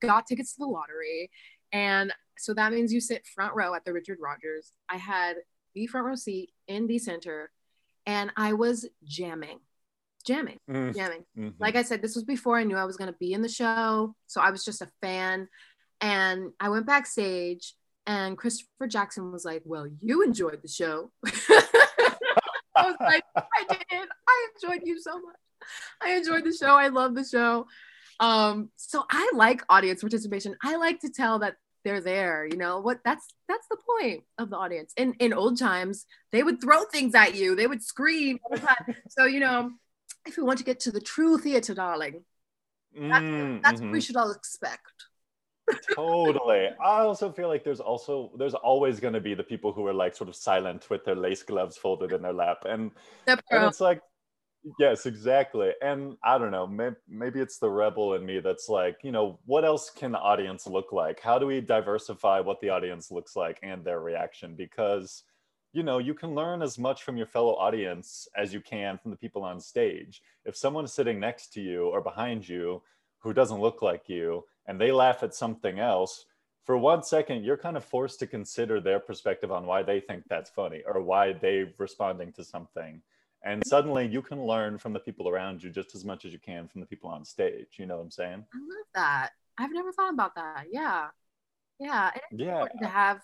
got 0.02 0.26
tickets 0.26 0.54
to 0.54 0.60
the 0.60 0.66
lottery. 0.66 1.30
And 1.72 2.12
so 2.37 2.52
that 2.54 2.72
means 2.72 2.92
you 2.92 3.00
sit 3.00 3.26
front 3.26 3.54
row 3.54 3.74
at 3.74 3.84
the 3.84 3.92
Richard 3.92 4.18
Rodgers. 4.20 4.72
I 4.88 4.96
had 4.96 5.37
the 5.74 5.87
front 5.87 6.06
row 6.06 6.14
seat 6.14 6.50
in 6.68 6.87
the 6.87 6.98
center 6.98 7.50
and 8.06 8.30
I 8.37 8.52
was 8.52 8.87
jamming, 9.04 9.60
jamming, 10.26 10.58
Mm, 10.68 10.94
jamming. 10.94 11.24
mhm. 11.38 11.54
Like 11.58 11.76
I 11.76 11.82
said, 11.82 12.02
this 12.02 12.14
was 12.14 12.24
before 12.24 12.58
I 12.58 12.64
knew 12.64 12.76
I 12.76 12.84
was 12.84 12.96
going 12.96 13.10
to 13.10 13.18
be 13.18 13.32
in 13.32 13.40
the 13.42 13.48
show. 13.48 14.14
So 14.26 14.40
I 14.40 14.50
was 14.50 14.64
just 14.64 14.82
a 14.82 14.88
fan. 15.00 15.48
And 16.00 16.52
I 16.61 16.68
went 16.68 16.87
backstage 16.87 17.74
and 18.07 18.37
Christopher 18.37 18.87
Jackson 18.88 19.33
was 19.33 19.44
like, 19.44 19.62
Well, 19.64 19.87
you 20.02 20.22
enjoyed 20.22 20.61
the 20.62 20.68
show. 20.68 21.11
I 22.76 22.87
was 22.87 22.96
like, 23.00 23.24
I 23.37 23.64
did. 23.68 24.09
I 24.28 24.48
enjoyed 24.54 24.83
you 24.85 25.00
so 25.00 25.14
much. 25.14 25.37
I 26.02 26.12
enjoyed 26.14 26.44
the 26.44 26.52
show. 26.52 26.74
I 26.74 26.88
love 26.88 27.14
the 27.14 27.24
show. 27.24 27.66
Um, 28.20 28.70
so 28.76 29.04
I 29.11 29.30
like 29.35 29.62
audience 29.68 30.00
participation. 30.02 30.57
I 30.62 30.76
like 30.76 31.00
to 31.00 31.11
tell 31.11 31.38
that 31.40 31.57
they're 31.85 32.00
there, 32.00 32.46
you 32.50 32.57
know 32.57 32.80
what 32.80 33.00
that's 33.04 33.26
that's 33.46 33.66
the 33.68 33.76
point 33.76 34.24
of 34.38 34.48
the 34.50 34.57
audience. 34.57 34.92
In 34.96 35.14
in 35.20 35.33
old 35.35 35.59
times, 35.59 36.07
they 36.33 36.42
would 36.42 36.61
throw 36.61 36.85
things 36.85 37.14
at 37.14 37.35
you, 37.35 37.54
they 37.54 37.66
would 37.66 37.83
scream 37.83 38.38
all 38.44 38.57
the 38.57 38.66
time. 38.66 38.96
so, 39.11 39.24
you 39.26 39.38
know, 39.40 39.70
if 40.26 40.37
we 40.38 40.42
want 40.42 40.59
to 40.59 40.64
get 40.64 40.80
to 40.80 40.90
the 40.90 41.00
true 41.00 41.38
theater, 41.38 41.74
darling, 41.74 42.24
Mm, 42.96 43.61
that's 43.62 43.80
mhm. 43.80 43.85
what 43.87 43.92
we 43.92 44.00
should 44.00 44.16
all 44.16 44.30
expect. 44.30 44.92
Totally. 45.94 46.68
I 46.83 47.00
also 47.00 47.31
feel 47.31 47.48
like 47.48 47.64
there's 47.64 47.81
also 47.81 48.31
there's 48.38 48.55
always 48.55 49.00
going 49.00 49.14
to 49.14 49.20
be 49.20 49.35
the 49.35 49.42
people 49.42 49.72
who 49.72 49.87
are 49.87 49.94
like 49.94 50.14
sort 50.14 50.29
of 50.29 50.37
silent 50.37 50.90
with 50.90 51.05
their 51.05 51.14
lace 51.14 51.42
gloves 51.42 51.77
folded 51.77 52.12
in 52.12 52.22
their 52.22 52.33
lap 52.33 52.64
and 52.66 52.90
and 53.27 53.64
it's 53.64 53.81
like 53.81 54.00
yes 54.79 55.05
exactly 55.05 55.72
and 55.83 56.16
i 56.24 56.38
don't 56.38 56.50
know 56.50 56.66
may, 56.66 56.90
maybe 57.07 57.38
it's 57.38 57.59
the 57.59 57.68
rebel 57.68 58.14
in 58.14 58.24
me 58.24 58.40
that's 58.40 58.68
like 58.68 58.96
you 59.03 59.12
know 59.12 59.38
what 59.44 59.64
else 59.64 59.90
can 59.90 60.12
the 60.12 60.18
audience 60.18 60.66
look 60.66 60.92
like? 60.92 61.20
How 61.20 61.38
do 61.38 61.46
we 61.46 61.61
diversify 61.61 62.40
what 62.40 62.61
the 62.61 62.70
audience 62.70 63.11
looks 63.11 63.37
like 63.37 63.59
and 63.62 63.85
their 63.85 64.00
reaction? 64.00 64.55
Because 64.55 65.24
you 65.72 65.83
know 65.83 65.98
you 65.98 66.14
can 66.14 66.35
learn 66.35 66.62
as 66.62 66.79
much 66.79 67.03
from 67.03 67.16
your 67.16 67.27
fellow 67.27 67.55
audience 67.57 68.27
as 68.37 68.55
you 68.55 68.61
can 68.61 68.98
from 68.98 69.11
the 69.11 69.16
people 69.16 69.42
on 69.42 69.61
stage. 69.61 70.22
If 70.44 70.57
someone's 70.57 70.92
sitting 70.92 71.20
next 71.20 71.53
to 71.55 71.61
you 71.61 71.88
or 71.88 72.00
behind 72.00 72.48
you 72.48 72.83
who 73.24 73.32
doesn't 73.34 73.60
look 73.60 73.82
like 73.82 74.08
you 74.08 74.44
and 74.66 74.80
they 74.80 74.92
laugh 74.92 75.22
at 75.22 75.34
something 75.34 75.80
else 75.80 76.26
for 76.64 76.78
one 76.78 77.02
second 77.02 77.42
you're 77.42 77.56
kind 77.56 77.76
of 77.76 77.84
forced 77.84 78.20
to 78.20 78.26
consider 78.26 78.80
their 78.80 79.00
perspective 79.00 79.50
on 79.50 79.66
why 79.66 79.82
they 79.82 79.98
think 79.98 80.22
that's 80.28 80.50
funny 80.50 80.82
or 80.87 81.02
why 81.02 81.32
they're 81.32 81.72
responding 81.78 82.32
to 82.32 82.44
something 82.44 83.02
and 83.44 83.62
suddenly 83.66 84.06
you 84.06 84.22
can 84.22 84.46
learn 84.46 84.78
from 84.78 84.92
the 84.92 85.00
people 85.00 85.28
around 85.28 85.62
you 85.62 85.70
just 85.70 85.94
as 85.94 86.04
much 86.04 86.24
as 86.24 86.32
you 86.32 86.38
can 86.38 86.68
from 86.68 86.80
the 86.80 86.87
people 86.87 87.10
on 87.10 87.24
stage 87.24 87.76
you 87.78 87.87
know 87.87 87.96
what 87.96 88.04
i'm 88.04 88.10
saying 88.10 88.44
I 88.54 88.58
love 88.58 88.87
that. 88.94 89.30
I've 89.58 89.72
never 89.72 89.92
thought 89.92 90.12
about 90.12 90.34
that. 90.37 90.66
Yeah. 90.70 91.08
Yeah. 91.78 92.10
It's 92.14 92.24
yeah 92.32 92.52
important 92.52 92.82
to 92.82 92.88
have 92.88 93.20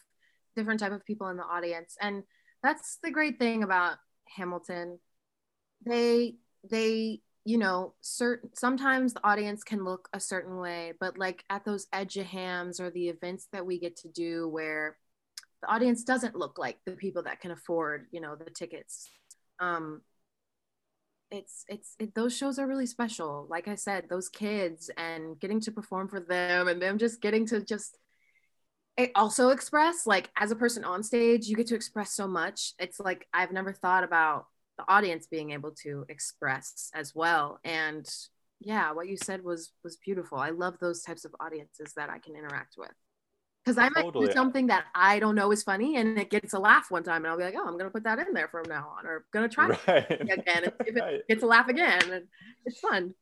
different 0.57 0.81
type 0.81 0.93
of 0.93 1.05
people 1.05 1.29
in 1.29 1.37
the 1.37 1.45
audience. 1.45 1.97
And 2.01 2.23
that's 2.63 2.99
the 3.03 3.11
great 3.11 3.39
thing 3.39 3.63
about 3.63 3.97
Hamilton. 4.37 4.99
They 5.87 6.37
they, 6.71 7.21
you 7.45 7.59
know, 7.59 7.95
certain 8.01 8.51
sometimes 8.55 9.15
the 9.15 9.27
audience 9.27 9.65
can 9.65 9.85
look 9.85 10.09
a 10.13 10.21
certain 10.21 10.59
way, 10.59 10.93
but 11.01 11.19
like 11.19 11.45
at 11.51 11.65
those 11.65 11.87
EduHams 11.95 12.81
or 12.81 12.91
the 12.91 13.09
events 13.09 13.49
that 13.53 13.65
we 13.65 13.79
get 13.79 13.97
to 13.99 14.09
do 14.09 14.49
where 14.49 14.97
the 15.63 15.69
audience 15.69 16.05
doesn't 16.05 16.37
look 16.37 16.59
like 16.59 16.79
the 16.87 16.93
people 16.93 17.23
that 17.25 17.41
can 17.41 17.51
afford, 17.51 18.07
you 18.13 18.21
know, 18.21 18.37
the 18.37 18.51
tickets. 18.51 19.09
Um 19.59 20.03
it's 21.31 21.65
it's 21.69 21.95
it, 21.99 22.15
those 22.15 22.37
shows 22.37 22.59
are 22.59 22.67
really 22.67 22.87
special 22.87 23.47
like 23.49 23.69
i 23.69 23.75
said 23.75 24.05
those 24.09 24.29
kids 24.29 24.91
and 24.97 25.39
getting 25.39 25.61
to 25.61 25.71
perform 25.71 26.09
for 26.09 26.21
them 26.21 26.69
and 26.69 26.83
them 26.83 26.99
just 26.99 27.21
getting 27.21 27.47
to 27.47 27.65
just 27.65 27.97
it 28.97 29.13
also 29.15 29.51
express 29.51 30.07
like 30.07 30.31
as 30.37 30.51
a 30.51 30.57
person 30.57 30.85
on 30.85 31.03
stage 31.03 31.47
you 31.47 31.57
get 31.57 31.69
to 31.69 31.75
express 31.75 32.13
so 32.13 32.27
much 32.27 32.73
it's 32.79 32.99
like 32.99 33.27
i've 33.33 33.53
never 33.53 33.73
thought 33.73 34.03
about 34.03 34.47
the 34.81 34.93
audience 34.93 35.27
being 35.27 35.51
able 35.51 35.71
to 35.71 36.05
express 36.09 36.91
as 36.95 37.15
well 37.15 37.59
and 37.65 38.09
yeah 38.61 38.93
what 38.93 39.09
you 39.09 39.17
said 39.17 39.43
was 39.43 39.73
was 39.85 39.97
beautiful 39.97 40.39
i 40.39 40.51
love 40.51 40.75
those 40.81 41.03
types 41.03 41.25
of 41.25 41.35
audiences 41.41 41.93
that 41.97 42.11
i 42.11 42.19
can 42.19 42.35
interact 42.35 42.75
with 42.79 42.93
because 43.63 43.77
I 43.77 43.91
might 43.91 44.05
totally. 44.05 44.29
do 44.29 44.33
something 44.33 44.69
that 44.69 44.87
I 44.95 45.19
don't 45.19 45.35
know 45.35 45.53
is 45.53 45.63
funny 45.63 45.97
and 45.97 46.19
it 46.19 46.31
gets 46.31 46.55
a 46.55 46.59
laugh 46.59 46.91
one 46.91 47.03
time 47.03 47.25
and 47.25 47.27
I'll 47.27 47.37
be 47.37 47.45
like, 47.45 47.55
oh, 47.57 47.67
I'm 47.67 47.77
gonna 47.77 47.91
put 47.91 48.05
that 48.05 48.19
in 48.19 48.33
there 48.33 48.49
from 48.49 48.65
now 48.69 48.95
on, 48.99 49.07
or 49.07 49.27
gonna 49.33 49.51
try 49.51 49.69
right. 49.87 50.11
again 50.11 50.43
and 50.47 50.73
if 50.87 50.97
it 50.97 51.25
gets 51.29 51.43
a 51.43 51.47
laugh 51.47 51.69
again, 51.69 52.11
and 52.11 52.25
it's 52.65 52.81
fun. 52.81 53.15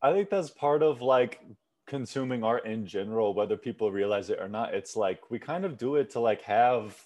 I 0.00 0.12
think 0.12 0.30
that's 0.30 0.50
part 0.50 0.84
of 0.84 1.02
like 1.02 1.40
consuming 1.86 2.44
art 2.44 2.66
in 2.66 2.86
general, 2.86 3.34
whether 3.34 3.56
people 3.56 3.90
realize 3.90 4.30
it 4.30 4.38
or 4.40 4.48
not. 4.48 4.74
It's 4.74 4.96
like 4.96 5.30
we 5.30 5.38
kind 5.38 5.64
of 5.64 5.76
do 5.76 5.96
it 5.96 6.10
to 6.10 6.20
like 6.20 6.42
have 6.42 6.96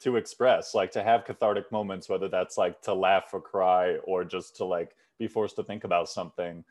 to 0.00 0.16
express, 0.16 0.74
like 0.74 0.90
to 0.92 1.02
have 1.02 1.24
cathartic 1.24 1.70
moments, 1.70 2.08
whether 2.08 2.28
that's 2.28 2.56
like 2.56 2.80
to 2.82 2.94
laugh 2.94 3.30
or 3.32 3.40
cry 3.40 3.96
or 4.04 4.24
just 4.24 4.56
to 4.56 4.64
like 4.64 4.96
be 5.18 5.28
forced 5.28 5.56
to 5.56 5.62
think 5.62 5.84
about 5.84 6.08
something 6.08 6.64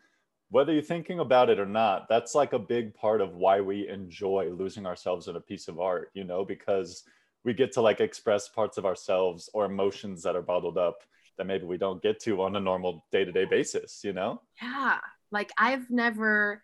whether 0.50 0.74
you're 0.74 0.82
thinking 0.82 1.20
about 1.20 1.50
it 1.50 1.60
or 1.60 1.66
not, 1.66 2.08
that's 2.10 2.34
like 2.34 2.54
a 2.54 2.60
big 2.60 2.94
part 2.94 3.22
of 3.22 3.36
why 3.36 3.62
we 3.62 3.88
enjoy 3.88 4.50
losing 4.52 4.86
ourselves 4.86 5.28
in 5.28 5.36
a 5.36 5.42
piece 5.42 5.68
of 5.68 5.80
art, 5.80 6.10
you 6.14 6.24
know, 6.24 6.44
because 6.44 7.04
we 7.44 7.54
get 7.54 7.72
to 7.74 7.82
like 7.82 8.02
express 8.02 8.50
parts 8.50 8.78
of 8.78 8.86
ourselves 8.86 9.50
or 9.54 9.66
emotions 9.66 10.24
that 10.24 10.36
are 10.36 10.42
bottled 10.42 10.78
up 10.78 11.04
that 11.38 11.46
maybe 11.46 11.66
we 11.66 11.78
don't 11.78 12.02
get 12.02 12.20
to 12.20 12.42
on 12.42 12.56
a 12.56 12.60
normal 12.60 13.06
day-to-day 13.12 13.46
basis, 13.46 14.02
you 14.04 14.12
know? 14.12 14.42
Yeah. 14.62 14.98
Like 15.32 15.52
I've 15.58 15.90
never 15.92 16.64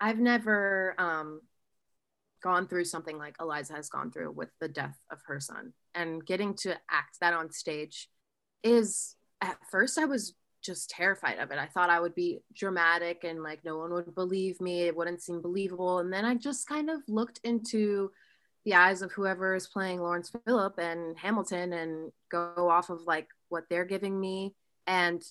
I've 0.00 0.20
never 0.20 0.94
um 0.96 1.42
gone 2.42 2.66
through 2.66 2.84
something 2.84 3.18
like 3.18 3.36
Eliza 3.40 3.74
has 3.74 3.88
gone 3.88 4.10
through 4.10 4.32
with 4.32 4.50
the 4.60 4.68
death 4.68 4.98
of 5.10 5.18
her 5.26 5.40
son 5.40 5.72
and 5.94 6.24
getting 6.24 6.54
to 6.54 6.72
act 6.90 7.18
that 7.20 7.34
on 7.34 7.50
stage 7.50 8.08
is 8.62 9.16
at 9.40 9.58
first 9.70 9.98
I 9.98 10.04
was 10.04 10.34
just 10.62 10.90
terrified 10.90 11.38
of 11.38 11.50
it. 11.50 11.58
I 11.58 11.66
thought 11.66 11.90
I 11.90 12.00
would 12.00 12.14
be 12.14 12.40
dramatic 12.54 13.24
and 13.24 13.42
like 13.42 13.64
no 13.64 13.78
one 13.78 13.92
would 13.92 14.14
believe 14.14 14.60
me. 14.60 14.82
It 14.82 14.96
wouldn't 14.96 15.22
seem 15.22 15.40
believable. 15.40 15.98
And 15.98 16.12
then 16.12 16.24
I 16.24 16.34
just 16.34 16.68
kind 16.68 16.90
of 16.90 17.00
looked 17.08 17.40
into 17.44 18.10
the 18.64 18.74
eyes 18.74 19.00
of 19.02 19.12
whoever 19.12 19.54
is 19.54 19.66
playing 19.66 20.00
Laurens 20.00 20.30
Philip 20.44 20.78
and 20.78 21.18
Hamilton 21.18 21.72
and 21.72 22.12
go 22.30 22.68
off 22.70 22.90
of 22.90 23.02
like 23.06 23.28
what 23.48 23.64
they're 23.70 23.86
giving 23.86 24.20
me. 24.20 24.54
And 24.86 25.22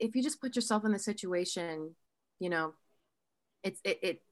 if 0.00 0.16
you 0.16 0.22
just 0.22 0.40
put 0.40 0.56
yourself 0.56 0.84
in 0.84 0.92
the 0.92 0.98
situation, 0.98 1.94
you 2.40 2.50
know, 2.50 2.74
it's 3.62 3.80
it 3.84 3.98
it 4.02 4.22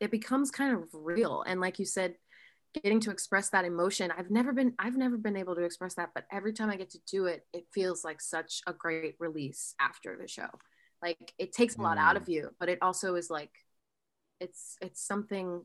it 0.00 0.10
becomes 0.10 0.50
kind 0.50 0.74
of 0.74 0.88
real. 0.92 1.44
And 1.46 1.60
like 1.60 1.78
you 1.78 1.84
said, 1.84 2.14
getting 2.74 3.00
to 3.00 3.10
express 3.10 3.50
that 3.50 3.64
emotion 3.64 4.12
i've 4.16 4.30
never 4.30 4.52
been 4.52 4.72
i've 4.78 4.96
never 4.96 5.16
been 5.16 5.36
able 5.36 5.54
to 5.54 5.62
express 5.62 5.94
that 5.94 6.10
but 6.14 6.24
every 6.30 6.52
time 6.52 6.70
i 6.70 6.76
get 6.76 6.90
to 6.90 7.00
do 7.10 7.26
it 7.26 7.44
it 7.52 7.66
feels 7.72 8.04
like 8.04 8.20
such 8.20 8.60
a 8.66 8.72
great 8.72 9.16
release 9.18 9.74
after 9.80 10.16
the 10.16 10.28
show 10.28 10.48
like 11.02 11.32
it 11.38 11.52
takes 11.52 11.76
a 11.76 11.82
lot 11.82 11.96
mm. 11.96 12.00
out 12.00 12.16
of 12.16 12.24
mm. 12.24 12.34
you 12.34 12.50
but 12.60 12.68
it 12.68 12.78
also 12.80 13.16
is 13.16 13.28
like 13.28 13.50
it's 14.40 14.76
it's 14.80 15.04
something 15.04 15.64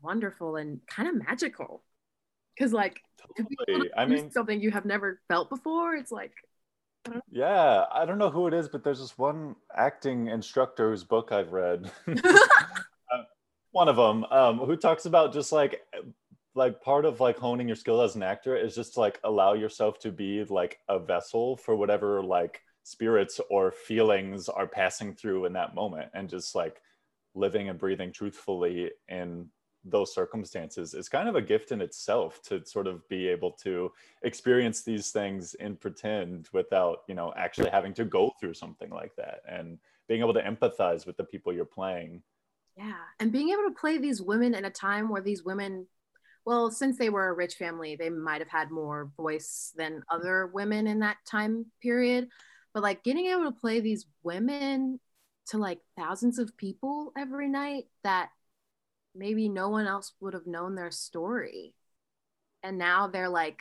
wonderful 0.00 0.56
and 0.56 0.80
kind 0.86 1.08
of 1.08 1.26
magical 1.26 1.82
because 2.56 2.72
like 2.72 3.00
totally. 3.36 3.90
i 3.96 4.06
mean 4.06 4.30
something 4.30 4.60
you 4.60 4.70
have 4.70 4.84
never 4.84 5.20
felt 5.28 5.48
before 5.48 5.94
it's 5.94 6.12
like 6.12 6.32
I 7.08 7.20
yeah 7.30 7.84
i 7.92 8.04
don't 8.04 8.18
know 8.18 8.30
who 8.30 8.46
it 8.46 8.54
is 8.54 8.68
but 8.68 8.84
there's 8.84 9.00
this 9.00 9.18
one 9.18 9.56
acting 9.74 10.28
instructor 10.28 10.90
whose 10.90 11.02
book 11.02 11.32
i've 11.32 11.52
read 11.52 11.90
one 13.72 13.88
of 13.88 13.96
them 13.96 14.24
um, 14.24 14.58
who 14.58 14.76
talks 14.76 15.06
about 15.06 15.32
just 15.32 15.50
like 15.50 15.82
like 16.54 16.82
part 16.82 17.04
of 17.04 17.20
like 17.20 17.38
honing 17.38 17.66
your 17.66 17.76
skill 17.76 18.02
as 18.02 18.14
an 18.14 18.22
actor 18.22 18.54
is 18.56 18.74
just 18.74 18.96
like 18.96 19.18
allow 19.24 19.54
yourself 19.54 19.98
to 19.98 20.12
be 20.12 20.44
like 20.44 20.78
a 20.88 20.98
vessel 20.98 21.56
for 21.56 21.74
whatever 21.74 22.22
like 22.22 22.60
spirits 22.84 23.40
or 23.50 23.72
feelings 23.72 24.48
are 24.48 24.66
passing 24.66 25.14
through 25.14 25.46
in 25.46 25.52
that 25.54 25.74
moment 25.74 26.10
and 26.14 26.28
just 26.28 26.54
like 26.54 26.82
living 27.34 27.68
and 27.68 27.78
breathing 27.78 28.12
truthfully 28.12 28.90
in 29.08 29.48
those 29.84 30.14
circumstances 30.14 30.94
is 30.94 31.08
kind 31.08 31.28
of 31.28 31.34
a 31.34 31.42
gift 31.42 31.72
in 31.72 31.80
itself 31.80 32.40
to 32.42 32.64
sort 32.64 32.86
of 32.86 33.06
be 33.08 33.26
able 33.26 33.50
to 33.50 33.90
experience 34.22 34.82
these 34.82 35.10
things 35.10 35.54
and 35.54 35.80
pretend 35.80 36.48
without 36.52 36.98
you 37.08 37.14
know 37.14 37.32
actually 37.36 37.70
having 37.70 37.94
to 37.94 38.04
go 38.04 38.30
through 38.38 38.54
something 38.54 38.90
like 38.90 39.14
that 39.16 39.40
and 39.48 39.78
being 40.06 40.20
able 40.20 40.34
to 40.34 40.42
empathize 40.42 41.06
with 41.06 41.16
the 41.16 41.24
people 41.24 41.52
you're 41.52 41.64
playing 41.64 42.22
yeah. 42.76 42.94
And 43.20 43.32
being 43.32 43.50
able 43.50 43.64
to 43.64 43.78
play 43.78 43.98
these 43.98 44.22
women 44.22 44.54
in 44.54 44.64
a 44.64 44.70
time 44.70 45.08
where 45.08 45.22
these 45.22 45.44
women, 45.44 45.86
well, 46.44 46.70
since 46.70 46.96
they 46.96 47.10
were 47.10 47.28
a 47.28 47.34
rich 47.34 47.54
family, 47.54 47.96
they 47.96 48.10
might 48.10 48.40
have 48.40 48.48
had 48.48 48.70
more 48.70 49.10
voice 49.16 49.72
than 49.76 50.02
other 50.10 50.46
women 50.46 50.86
in 50.86 51.00
that 51.00 51.18
time 51.30 51.66
period. 51.82 52.28
But 52.74 52.82
like 52.82 53.04
getting 53.04 53.26
able 53.26 53.44
to 53.44 53.52
play 53.52 53.80
these 53.80 54.06
women 54.22 54.98
to 55.48 55.58
like 55.58 55.80
thousands 55.96 56.38
of 56.38 56.56
people 56.56 57.12
every 57.16 57.48
night 57.48 57.84
that 58.04 58.30
maybe 59.14 59.48
no 59.48 59.68
one 59.68 59.86
else 59.86 60.12
would 60.20 60.34
have 60.34 60.46
known 60.46 60.74
their 60.74 60.90
story. 60.90 61.74
And 62.62 62.78
now 62.78 63.08
they're 63.08 63.28
like 63.28 63.58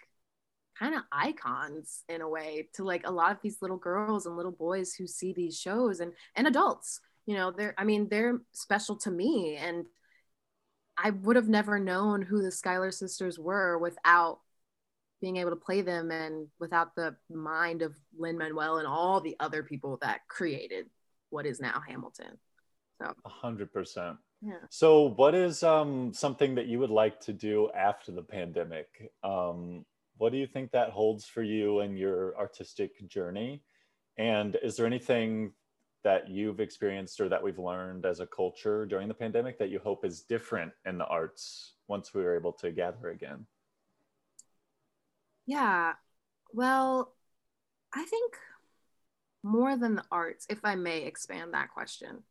kind 0.80 0.95
of 0.95 1.02
icons 1.12 2.04
in 2.08 2.21
a 2.21 2.30
way 2.30 2.69
to 2.74 2.84
like 2.84 3.06
a 3.06 3.12
lot 3.12 3.32
of 3.32 3.41
these 3.41 3.62
little 3.62 3.78
girls 3.78 4.26
and 4.26 4.38
little 4.38 4.52
boys 4.52 4.93
who 4.93 5.06
see 5.06 5.34
these 5.34 5.60
shows 5.60 6.00
and 6.00 6.13
and 6.36 6.47
adults 6.47 7.02
you 7.32 7.38
know 7.38 7.50
they're 7.50 7.74
i 7.78 7.86
mean 7.86 8.10
they're 8.10 8.41
special 8.52 8.98
to 8.98 9.10
me 9.10 9.56
and 9.56 9.86
i 10.98 11.12
would 11.12 11.38
have 11.38 11.48
never 11.48 11.80
known 11.80 12.22
who 12.22 12.41
the 12.41 12.52
schuyler 12.52 12.91
sisters 12.91 13.39
were 13.39 13.78
without 13.78 14.39
being 15.22 15.38
able 15.38 15.52
to 15.52 15.56
play 15.56 15.82
them 15.82 16.12
and 16.12 16.48
without 16.60 16.94
the 16.94 17.15
mind 17.30 17.82
of 17.82 17.96
lin-manuel 18.20 18.80
and 18.80 18.88
all 18.88 19.22
the 19.22 19.38
other 19.39 19.63
people 19.63 19.98
that 20.02 20.20
created 20.28 20.88
what 21.30 21.46
is 21.46 21.62
now 21.62 21.82
hamilton. 21.88 22.38
So. 23.02 23.13
100% 23.41 24.17
yeah. 24.41 24.54
so 24.70 25.13
what 25.15 25.34
is 25.34 25.63
um, 25.63 26.13
something 26.13 26.56
that 26.56 26.65
you 26.65 26.80
would 26.80 26.89
like 26.89 27.22
to 27.22 27.34
do 27.34 27.70
after 27.74 28.12
the 28.12 28.22
pandemic? 28.22 29.10
Um, 29.24 29.86
what 30.17 30.34
do 30.34 30.38
you 30.38 30.48
think 30.48 30.72
that 30.72 30.89
holds 30.89 31.26
for 31.26 31.44
you 31.44 31.80
and 31.80 31.98
your 31.98 32.38
artistic 32.38 33.08
journey? 33.08 33.63
And 34.17 34.58
is 34.62 34.76
there 34.76 34.86
anything 34.86 35.54
that 36.04 36.30
you've 36.30 36.60
experienced 36.60 37.20
or 37.22 37.30
that 37.30 37.44
we've 37.44 37.60
learned 37.60 38.06
as 38.06 38.20
a 38.20 38.28
culture 38.28 38.86
during 38.86 39.08
the 39.08 39.14
pandemic 39.14 39.60
that 39.60 39.70
you 39.70 39.80
hope 39.80 40.04
is 40.04 40.22
different 40.22 40.72
in 40.86 40.98
the 40.98 41.06
arts 41.06 41.74
once 41.88 42.14
we 42.14 42.24
are 42.24 42.36
able 42.36 42.54
to 42.54 42.72
gather 42.72 43.10
again? 43.10 43.46
Yeah, 45.46 45.94
well, 46.54 47.14
I 47.94 48.06
think 48.06 48.36
more 49.44 49.76
than 49.76 49.96
the 49.96 50.04
arts, 50.12 50.46
if 50.50 50.60
I 50.64 50.76
may 50.76 51.04
expand 51.04 51.54
that 51.54 51.72
question. 51.72 52.24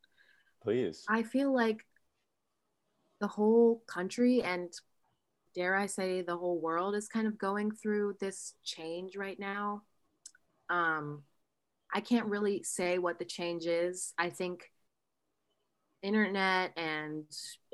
Please. 0.63 1.03
I 1.09 1.23
feel 1.23 1.53
like 1.53 1.85
the 3.19 3.27
whole 3.27 3.83
country 3.87 4.41
and 4.41 4.71
dare 5.53 5.75
I 5.75 5.85
say 5.85 6.21
the 6.21 6.37
whole 6.37 6.59
world 6.59 6.95
is 6.95 7.07
kind 7.07 7.27
of 7.27 7.37
going 7.37 7.71
through 7.71 8.17
this 8.19 8.53
change 8.63 9.15
right 9.15 9.39
now. 9.39 9.83
Um, 10.69 11.23
I 11.93 12.01
can't 12.01 12.27
really 12.27 12.63
say 12.63 12.97
what 12.97 13.19
the 13.19 13.25
change 13.25 13.65
is. 13.65 14.13
I 14.17 14.29
think 14.29 14.71
internet 16.01 16.71
and 16.77 17.25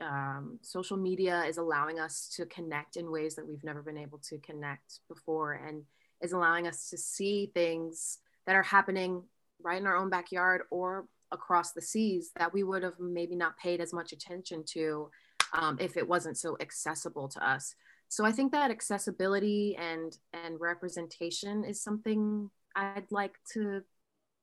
um, 0.02 0.60
social 0.62 0.98
media 0.98 1.44
is 1.46 1.58
allowing 1.58 2.00
us 2.00 2.30
to 2.36 2.46
connect 2.46 2.98
in 2.98 3.12
ways 3.12 3.36
that 3.36 3.48
we've 3.48 3.64
never 3.64 3.82
been 3.82 3.98
able 3.98 4.18
to 4.18 4.38
connect 4.40 5.00
before 5.08 5.54
and 5.54 5.84
is 6.22 6.34
allowing 6.34 6.68
us 6.68 6.90
to 6.90 6.98
see 6.98 7.52
things 7.54 8.20
that 8.46 8.56
are 8.56 8.64
happening 8.64 9.24
right 9.64 9.80
in 9.80 9.88
our 9.88 9.96
own 9.96 10.10
backyard 10.10 10.62
or 10.72 11.06
across 11.32 11.72
the 11.72 11.82
seas 11.82 12.32
that 12.38 12.54
we 12.54 12.64
would 12.64 12.84
have 12.84 13.00
maybe 13.00 13.36
not 13.36 13.58
paid 13.58 13.82
as 13.82 13.94
much 13.94 14.12
attention 14.12 14.64
to 14.66 15.10
um, 15.54 15.78
if 15.80 15.96
it 15.98 16.08
wasn't 16.08 16.38
so 16.38 16.58
accessible 16.60 17.28
to 17.28 17.48
us 17.48 17.76
so 18.10 18.26
i 18.26 18.32
think 18.32 18.52
that 18.52 18.72
accessibility 18.72 19.76
and 19.80 20.18
and 20.34 20.60
representation 20.60 21.64
is 21.64 21.82
something 21.82 22.50
i'd 22.76 23.12
like 23.12 23.36
to 23.52 23.82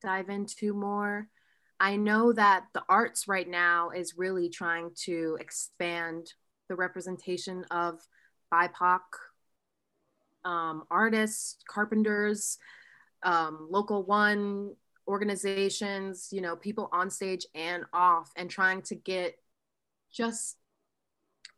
dive 0.05 0.29
into 0.29 0.75
more. 0.75 1.29
I 1.81 1.97
know 1.97 2.33
that 2.33 2.67
the 2.73 2.85
arts 2.88 3.27
right 3.27 3.49
now 3.49 3.90
is 3.90 4.17
really 4.17 4.49
trying 4.49 4.90
to 5.05 5.37
expand 5.40 6.33
the 6.69 6.77
representation 6.77 7.64
of 7.71 8.01
BIPOC 8.53 9.01
um, 10.45 10.85
artists, 10.90 11.57
carpenters, 11.69 12.59
um, 13.23 13.67
local 13.71 14.05
one 14.05 14.75
organizations, 15.09 16.29
you 16.31 16.40
know, 16.40 16.55
people 16.55 16.88
on 16.93 17.11
stage 17.11 17.47
and 17.55 17.85
off, 17.93 18.31
and 18.37 18.49
trying 18.49 18.83
to 18.83 18.95
get 18.95 19.37
just 20.12 20.57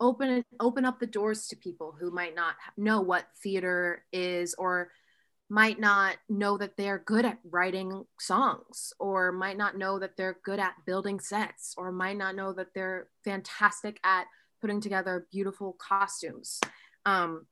open 0.00 0.44
open 0.60 0.84
up 0.84 1.00
the 1.00 1.06
doors 1.06 1.48
to 1.48 1.56
people 1.56 1.94
who 1.98 2.10
might 2.10 2.34
not 2.34 2.54
know 2.76 3.00
what 3.00 3.26
theater 3.42 4.04
is 4.12 4.54
or 4.54 4.90
might 5.48 5.78
not 5.78 6.16
know 6.28 6.58
that 6.58 6.76
they're 6.76 6.98
good 6.98 7.24
at 7.24 7.38
writing 7.48 8.04
songs 8.18 8.92
or 8.98 9.30
might 9.30 9.56
not 9.56 9.78
know 9.78 9.98
that 9.98 10.16
they're 10.16 10.38
good 10.44 10.58
at 10.58 10.74
building 10.84 11.20
sets 11.20 11.74
or 11.76 11.92
might 11.92 12.16
not 12.16 12.34
know 12.34 12.52
that 12.52 12.74
they're 12.74 13.08
fantastic 13.24 14.00
at 14.02 14.26
putting 14.60 14.80
together 14.80 15.26
beautiful 15.30 15.76
costumes. 15.78 16.60
Um, 17.04 17.46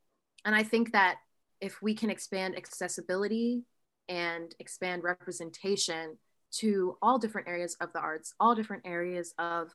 and 0.45 0.55
i 0.55 0.63
think 0.63 0.93
that 0.93 1.17
if 1.61 1.81
we 1.83 1.95
can 1.95 2.11
expand 2.11 2.57
accessibility 2.57 3.65
and 4.09 4.55
expand 4.59 5.03
representation 5.03 6.19
to 6.51 6.97
all 7.03 7.19
different 7.19 7.49
areas 7.49 7.77
of 7.81 7.93
the 7.93 7.99
arts 7.99 8.35
all 8.39 8.55
different 8.55 8.83
areas 8.87 9.35
of 9.39 9.73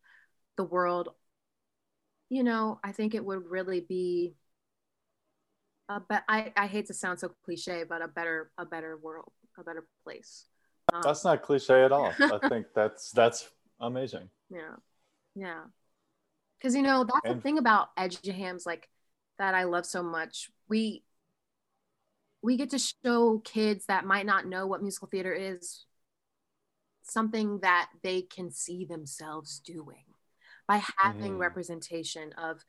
the 0.58 0.64
world 0.64 1.10
you 2.30 2.44
know 2.44 2.80
i 2.84 2.92
think 2.92 3.16
it 3.16 3.26
would 3.26 3.44
really 3.50 3.82
be 3.82 4.36
uh, 5.90 6.00
but 6.08 6.24
I, 6.30 6.54
I 6.56 6.68
hate 6.68 6.86
to 6.88 6.94
sound 6.94 7.20
so 7.20 7.32
cliche, 7.44 7.84
but 7.88 8.02
a 8.02 8.08
better 8.08 8.52
a 8.58 8.66
better 8.66 8.98
world, 8.98 9.32
a 9.58 9.64
better 9.64 9.86
place. 10.04 10.46
Um, 10.94 11.02
that's 11.04 11.26
not 11.26 11.42
cliche 11.42 11.84
at 11.84 11.92
all. 11.92 12.14
I 12.20 12.40
think 12.50 12.68
that's 12.76 13.12
that's 13.12 13.50
amazing. 13.82 14.30
Yeah, 14.50 14.76
yeah. 15.36 15.62
Because 16.58 16.76
you 16.76 16.84
know 16.84 17.04
that's 17.04 17.20
and, 17.26 17.40
the 17.40 17.42
thing 17.42 17.58
about 17.58 17.96
EduHams, 17.98 18.66
like 18.66 18.88
that 19.40 19.56
I 19.56 19.64
love 19.64 19.86
so 19.86 20.04
much. 20.04 20.52
We 20.70 21.04
we 22.44 22.56
get 22.56 22.70
to 22.70 22.80
show 22.80 23.40
kids 23.40 23.88
that 23.88 24.06
might 24.06 24.26
not 24.26 24.46
know 24.46 24.68
what 24.68 24.82
musical 24.82 25.08
theater 25.08 25.34
is 25.34 25.86
something 27.02 27.60
that 27.62 27.90
they 28.04 28.22
can 28.22 28.52
see 28.52 28.86
themselves 28.86 29.60
doing 29.60 30.04
by 30.68 30.82
having 30.98 31.34
mm. 31.34 31.40
representation 31.40 32.32
of 32.34 32.64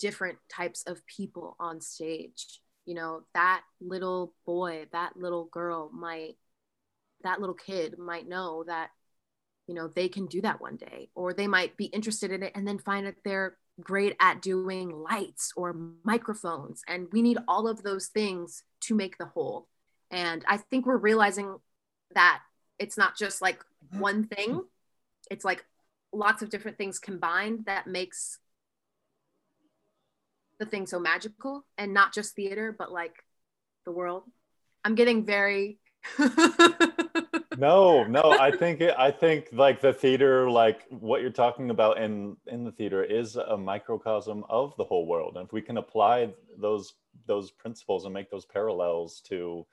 different 0.00 0.38
types 0.48 0.82
of 0.86 1.04
people 1.06 1.56
on 1.60 1.80
stage. 1.80 2.60
You 2.86 2.94
know 2.94 3.22
that 3.34 3.62
little 3.80 4.34
boy 4.46 4.86
that 4.92 5.16
little 5.16 5.44
girl 5.44 5.90
might 5.92 6.36
that 7.22 7.40
little 7.40 7.54
kid 7.54 7.98
might 7.98 8.28
know 8.28 8.64
that 8.66 8.90
you 9.66 9.74
know 9.74 9.88
they 9.88 10.08
can 10.08 10.26
do 10.26 10.40
that 10.40 10.60
one 10.60 10.76
day 10.76 11.10
or 11.14 11.32
they 11.32 11.46
might 11.46 11.76
be 11.76 11.84
interested 11.86 12.32
in 12.32 12.42
it 12.42 12.52
and 12.54 12.66
then 12.66 12.78
find 12.78 13.06
that 13.06 13.16
they're 13.24 13.56
great 13.80 14.16
at 14.20 14.42
doing 14.42 14.90
lights 14.90 15.52
or 15.56 15.76
microphones. 16.04 16.82
And 16.86 17.08
we 17.12 17.22
need 17.22 17.38
all 17.48 17.66
of 17.66 17.82
those 17.82 18.08
things 18.08 18.62
to 18.82 18.94
make 18.94 19.18
the 19.18 19.26
whole. 19.26 19.68
And 20.10 20.44
i 20.48 20.56
think 20.56 20.86
we're 20.86 20.96
realizing 20.96 21.56
that 22.14 22.40
it's 22.78 22.98
not 22.98 23.16
just 23.16 23.40
like 23.40 23.60
mm-hmm. 23.60 24.00
one 24.00 24.24
thing. 24.24 24.62
It's 25.30 25.44
like 25.44 25.64
lots 26.12 26.42
of 26.42 26.50
different 26.50 26.78
things 26.78 26.98
combined 26.98 27.66
that 27.66 27.86
makes 27.86 28.38
the 30.60 30.66
thing 30.66 30.86
so 30.86 31.00
magical 31.00 31.64
and 31.76 31.92
not 31.92 32.14
just 32.14 32.36
theater 32.36 32.74
but 32.78 32.92
like 32.92 33.24
the 33.84 33.90
world. 33.90 34.24
I'm 34.84 34.94
getting 34.94 35.24
very 35.24 35.78
no 37.58 38.04
no 38.08 38.36
i 38.40 38.50
think 38.50 38.80
it, 38.80 38.94
i 38.96 39.10
think 39.10 39.48
like 39.52 39.82
the 39.82 39.92
theater 39.92 40.50
like 40.50 40.86
what 40.88 41.20
you're 41.20 41.28
talking 41.28 41.68
about 41.68 41.98
in 42.00 42.34
in 42.46 42.64
the 42.64 42.72
theater 42.72 43.04
is 43.04 43.36
a 43.36 43.56
microcosm 43.56 44.42
of 44.48 44.74
the 44.78 44.84
whole 44.84 45.06
world. 45.06 45.36
And 45.36 45.44
if 45.46 45.52
we 45.52 45.60
can 45.60 45.76
apply 45.76 46.30
those 46.56 46.94
those 47.26 47.50
principles 47.50 48.04
and 48.04 48.14
make 48.14 48.30
those 48.30 48.46
parallels 48.46 49.20
to 49.28 49.66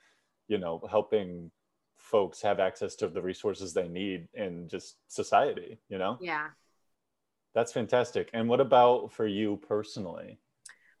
you 0.48 0.58
know 0.58 0.82
helping 0.90 1.50
folks 1.96 2.42
have 2.42 2.60
access 2.60 2.94
to 2.96 3.08
the 3.08 3.22
resources 3.22 3.72
they 3.72 3.88
need 3.88 4.28
in 4.34 4.68
just 4.68 4.96
society 5.08 5.78
you 5.88 5.98
know? 5.98 6.18
Yeah. 6.20 6.48
That's 7.54 7.72
fantastic. 7.72 8.28
And 8.34 8.48
what 8.48 8.60
about 8.60 9.12
for 9.12 9.26
you 9.26 9.58
personally 9.66 10.38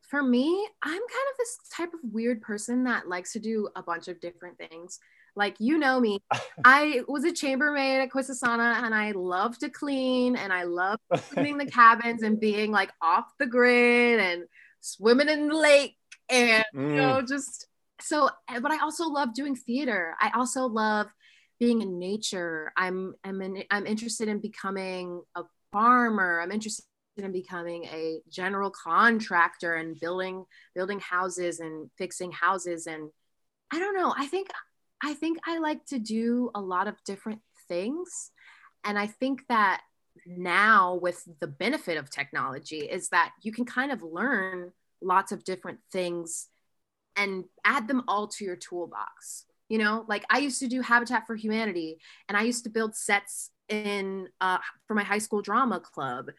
for 0.08 0.22
me, 0.22 0.66
I'm 0.82 0.92
kind 0.92 1.00
of 1.00 1.36
this 1.38 1.58
type 1.70 1.92
of 1.92 2.00
weird 2.12 2.40
person 2.40 2.84
that 2.84 3.08
likes 3.08 3.32
to 3.32 3.38
do 3.38 3.68
a 3.76 3.82
bunch 3.82 4.08
of 4.08 4.20
different 4.20 4.58
things. 4.58 4.98
Like 5.36 5.56
you 5.58 5.78
know 5.78 6.00
me, 6.00 6.22
I 6.64 7.02
was 7.06 7.24
a 7.24 7.32
chambermaid 7.32 8.00
at 8.00 8.10
Quisisana 8.10 8.82
and 8.82 8.94
I 8.94 9.12
love 9.12 9.58
to 9.58 9.68
clean 9.68 10.36
and 10.36 10.52
I 10.52 10.64
love 10.64 10.98
cleaning 11.12 11.58
the 11.58 11.66
cabins 11.70 12.22
and 12.22 12.40
being 12.40 12.72
like 12.72 12.90
off 13.00 13.26
the 13.38 13.46
grid 13.46 14.18
and 14.18 14.44
swimming 14.80 15.28
in 15.28 15.48
the 15.48 15.56
lake 15.56 15.96
and 16.30 16.64
mm. 16.74 16.90
you 16.90 16.96
know 16.96 17.20
just 17.20 17.66
so 18.00 18.30
but 18.62 18.70
I 18.70 18.80
also 18.82 19.08
love 19.08 19.34
doing 19.34 19.54
theater. 19.54 20.16
I 20.20 20.30
also 20.34 20.66
love 20.66 21.08
being 21.58 21.82
in 21.82 21.98
nature. 21.98 22.72
I'm 22.76 23.14
I'm 23.24 23.42
in, 23.42 23.64
I'm 23.70 23.86
interested 23.86 24.28
in 24.28 24.40
becoming 24.40 25.22
a 25.34 25.42
farmer. 25.72 26.40
I'm 26.40 26.52
interested 26.52 26.84
in 27.24 27.32
becoming 27.32 27.84
a 27.86 28.20
general 28.30 28.70
contractor 28.70 29.74
and 29.74 29.98
building 29.98 30.44
building 30.74 31.00
houses 31.00 31.60
and 31.60 31.90
fixing 31.98 32.32
houses. 32.32 32.86
And 32.86 33.10
i 33.72 33.78
don't 33.78 33.96
know 33.96 34.14
i 34.16 34.26
think 34.26 34.48
i 35.02 35.14
think 35.14 35.38
i 35.46 35.58
like 35.58 35.84
to 35.86 35.98
do 35.98 36.50
a 36.54 36.60
lot 36.60 36.88
of 36.88 37.02
different 37.04 37.40
things. 37.68 38.30
And 38.84 38.98
i 38.98 39.06
think 39.06 39.46
that 39.48 39.82
now 40.26 40.94
with 40.94 41.22
the 41.40 41.46
benefit 41.46 41.96
of 41.96 42.10
technology 42.10 42.80
is 42.80 43.10
that 43.10 43.32
you 43.42 43.52
can 43.52 43.64
kind 43.64 43.92
of 43.92 44.02
learn 44.02 44.72
lots 45.00 45.32
of 45.32 45.44
different 45.44 45.78
things 45.92 46.48
and 47.16 47.44
add 47.64 47.88
them 47.88 48.02
all 48.08 48.26
to 48.26 48.44
your 48.44 48.56
toolbox. 48.56 49.44
You 49.68 49.78
know 49.78 50.04
like 50.08 50.24
i 50.30 50.38
used 50.38 50.60
to 50.60 50.68
do 50.68 50.80
habitat 50.80 51.26
for 51.26 51.36
humanity 51.36 51.98
and 52.28 52.38
i 52.38 52.42
used 52.42 52.64
to 52.64 52.70
build 52.70 52.96
sets 52.96 53.50
in 53.68 54.28
uh, 54.40 54.58
for 54.86 54.94
my 54.94 55.04
high 55.04 55.18
school 55.18 55.42
drama 55.42 55.80
club 55.80 56.30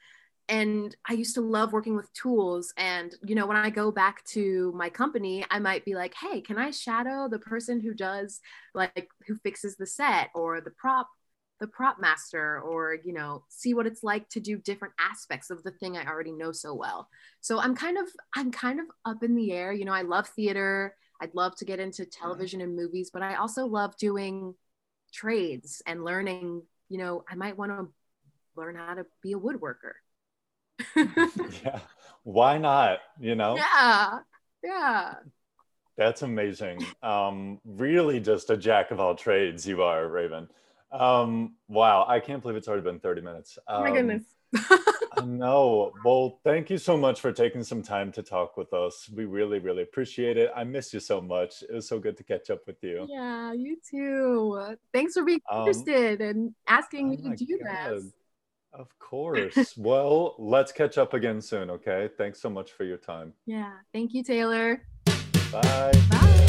and 0.50 0.96
I 1.08 1.14
used 1.14 1.36
to 1.36 1.42
love 1.42 1.72
working 1.72 1.96
with 1.96 2.12
tools. 2.14 2.74
And, 2.76 3.14
you 3.24 3.36
know, 3.36 3.46
when 3.46 3.56
I 3.56 3.70
go 3.70 3.92
back 3.92 4.26
to 4.26 4.74
my 4.76 4.90
company, 4.90 5.46
I 5.52 5.60
might 5.60 5.86
be 5.86 5.94
like, 5.94 6.16
hey, 6.16 6.42
can 6.42 6.58
I 6.58 6.72
shadow 6.72 7.30
the 7.30 7.38
person 7.38 7.80
who 7.80 7.94
does 7.94 8.42
like 8.74 9.10
who 9.28 9.36
fixes 9.36 9.78
the 9.78 9.86
set 9.86 10.32
or 10.34 10.60
the 10.60 10.72
prop, 10.72 11.08
the 11.60 11.68
prop 11.68 12.02
master, 12.02 12.60
or, 12.62 12.98
you 13.04 13.14
know, 13.14 13.44
see 13.50 13.76
what 13.76 13.86
it's 13.86 14.04
like 14.04 14.28
to 14.30 14.40
do 14.40 14.58
different 14.58 14.96
aspects 15.00 15.52
of 15.52 15.62
the 15.62 15.72
thing 15.72 15.96
I 15.96 16.08
already 16.08 16.32
know 16.32 16.52
so 16.52 16.74
well. 16.74 17.08
So 17.42 17.60
I'm 17.60 17.76
kind 17.76 18.00
of, 18.00 18.08
I'm 18.36 18.52
kind 18.52 18.80
of 18.80 18.88
up 19.06 19.24
in 19.24 19.36
the 19.36 19.52
air. 19.52 19.72
You 19.72 19.86
know, 19.86 19.94
I 19.94 20.02
love 20.02 20.28
theater. 20.30 20.96
I'd 21.22 21.36
love 21.36 21.56
to 21.58 21.66
get 21.66 21.80
into 21.80 22.06
television 22.06 22.62
and 22.62 22.76
movies, 22.76 23.12
but 23.14 23.22
I 23.22 23.36
also 23.36 23.68
love 23.68 23.96
doing 23.98 24.56
trades 25.14 25.84
and 25.86 26.04
learning, 26.04 26.64
you 26.88 26.98
know, 26.98 27.24
I 27.30 27.36
might 27.36 27.58
want 27.58 27.72
to 27.72 27.90
learn 28.56 28.76
how 28.76 28.96
to 28.96 29.06
be 29.22 29.34
a 29.34 29.40
woodworker 29.40 29.94
yeah. 31.64 31.80
Why 32.24 32.58
not? 32.58 33.00
You 33.20 33.36
know? 33.36 33.56
Yeah. 33.56 34.20
Yeah. 34.64 35.14
That's 35.98 36.22
amazing. 36.22 36.86
Um, 37.04 37.60
really 37.66 38.20
just 38.20 38.50
a 38.50 38.58
jack 38.58 38.92
of 38.92 39.00
all 39.00 39.16
trades 39.16 39.68
you 39.68 39.84
are, 39.84 40.08
Raven. 40.08 40.48
Um, 40.92 41.56
wow, 41.68 42.06
I 42.08 42.20
can't 42.20 42.42
believe 42.42 42.56
it's 42.56 42.68
already 42.68 42.84
been 42.84 43.00
30 43.00 43.22
minutes. 43.22 43.60
Um, 43.68 43.82
oh 43.82 43.84
my 43.84 43.92
goodness. 43.92 44.24
no. 45.26 45.92
Well, 46.04 46.40
thank 46.44 46.70
you 46.70 46.78
so 46.78 46.98
much 46.98 47.22
for 47.22 47.32
taking 47.32 47.64
some 47.64 47.82
time 47.82 48.12
to 48.14 48.24
talk 48.24 48.58
with 48.58 48.74
us. 48.74 49.10
We 49.14 49.26
really, 49.26 49.60
really 49.60 49.84
appreciate 49.84 50.38
it. 50.38 50.52
I 50.56 50.64
miss 50.64 50.94
you 50.94 51.00
so 51.00 51.22
much. 51.22 51.64
It 51.64 51.74
was 51.74 51.88
so 51.88 52.00
good 52.00 52.18
to 52.18 52.24
catch 52.24 52.50
up 52.50 52.66
with 52.66 52.82
you. 52.82 53.06
Yeah, 53.10 53.54
you 53.54 53.78
too. 53.90 54.76
Thanks 54.94 55.14
for 55.14 55.24
being 55.24 55.42
um, 55.52 55.68
interested 55.68 56.22
and 56.22 56.56
asking 56.68 57.08
oh 57.08 57.30
me 57.30 57.36
to 57.36 57.46
do 57.46 57.60
God. 57.64 57.92
this. 57.92 58.06
Of 58.74 58.98
course. 59.00 59.76
well, 59.78 60.36
let's 60.38 60.72
catch 60.72 60.98
up 60.98 61.14
again 61.14 61.42
soon, 61.42 61.70
okay? 61.70 62.10
Thanks 62.18 62.42
so 62.42 62.50
much 62.50 62.72
for 62.72 62.84
your 62.84 62.98
time. 62.98 63.34
Yeah. 63.46 63.74
Thank 63.94 64.14
you, 64.14 64.24
Taylor. 64.24 64.84
Bye. 65.52 65.92
Bye. 66.10 66.46